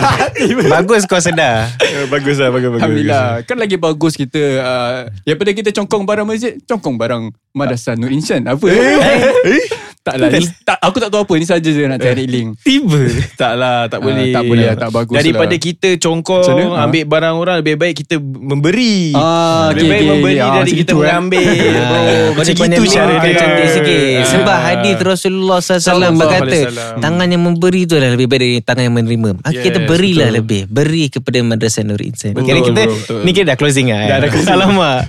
Bagus 0.70 1.02
kau 1.04 1.18
sedar. 1.18 1.66
Bagus 2.08 2.36
lah 2.38 2.48
bagus, 2.52 2.68
bagus 2.70 2.80
Alhamdulillah. 2.80 3.42
Kan 3.42 3.56
lagi 3.58 3.74
bagus 3.74 4.14
kita 4.14 4.38
uh, 4.60 4.98
Daripada 5.24 5.50
kita 5.60 5.70
congkong 5.72 6.02
barang 6.02 6.24
masjid 6.24 6.56
Congkong 6.62 6.96
barang 6.96 7.22
Madrasah 7.50 7.94
Nur 7.94 8.08
Insan 8.08 8.44
Apa 8.44 8.66
eh? 8.66 9.64
Tak 10.00 10.16
lah 10.16 10.32
ni, 10.32 10.48
tak, 10.64 10.80
Aku 10.80 10.96
tak 10.96 11.12
tahu 11.12 11.28
apa 11.28 11.34
Ni 11.34 11.44
saja 11.44 11.60
je 11.60 11.84
nak 11.84 12.00
cari 12.00 12.24
link 12.24 12.56
Tiba 12.58 13.04
Tak 13.36 13.52
lah 13.52 13.84
Tak 13.84 14.00
Ah, 14.00 14.02
boleh 14.02 14.32
tak 14.32 14.42
boleh 14.46 14.64
lah, 14.64 14.76
tak 14.78 14.90
bagus 14.90 15.12
Daripada 15.12 15.52
lah. 15.52 15.60
kita 15.60 15.88
congkong 16.00 16.40
Macam 16.40 16.56
mana? 16.56 16.72
Ah. 16.72 16.84
Ambil 16.88 17.04
barang 17.04 17.34
orang 17.36 17.56
Lebih 17.60 17.74
baik 17.76 17.94
kita 18.00 18.16
memberi 18.16 19.12
Ah, 19.12 19.68
Lebih 19.68 19.76
okay, 19.76 19.84
baik 19.84 20.00
okay, 20.00 20.08
memberi 20.08 20.32
okay. 20.32 20.40
Ah, 20.42 20.54
Dari 20.56 20.72
kita 20.72 20.90
eh. 20.90 20.96
mengambil 20.96 21.44
bro. 21.44 22.00
Ah, 22.00 22.28
Macam 22.32 22.54
gitu 22.56 22.82
cara 22.88 23.12
dia 23.18 23.32
cantik 23.36 23.66
sikit 23.70 23.98
Ah. 24.00 24.24
Sebab 24.30 24.56
hadis 24.62 24.94
Rasulullah 24.96 25.58
SAW 25.58 25.76
Sallallahu 25.76 26.16
berkata 26.16 26.44
alaihi 26.46 26.64
wasallam. 26.64 26.96
Tangan 26.98 27.26
yang 27.28 27.42
memberi 27.44 27.80
tu 27.84 27.94
adalah 27.94 28.12
lebih 28.14 28.26
baik 28.26 28.40
dari 28.40 28.56
tangan 28.62 28.82
yang 28.82 28.96
menerima 28.96 29.28
Yes, 29.44 29.60
kita 29.60 29.78
berilah 29.84 30.28
betul. 30.30 30.38
lebih 30.38 30.60
Beri 30.64 31.04
kepada 31.10 31.38
Madrasah 31.42 31.84
Nur 31.84 32.00
Insan 32.00 32.32
Betul, 32.32 32.46
Kira 32.46 32.60
kita 32.64 32.80
bro, 32.80 32.94
betul. 32.96 33.20
Ni 33.20 33.30
kira 33.30 33.44
dah 33.46 33.56
closing 33.58 33.86
lah 33.90 34.00
Dah, 34.06 34.16
dah 34.18 34.28
closing. 34.30 34.48
Alamak 34.50 35.00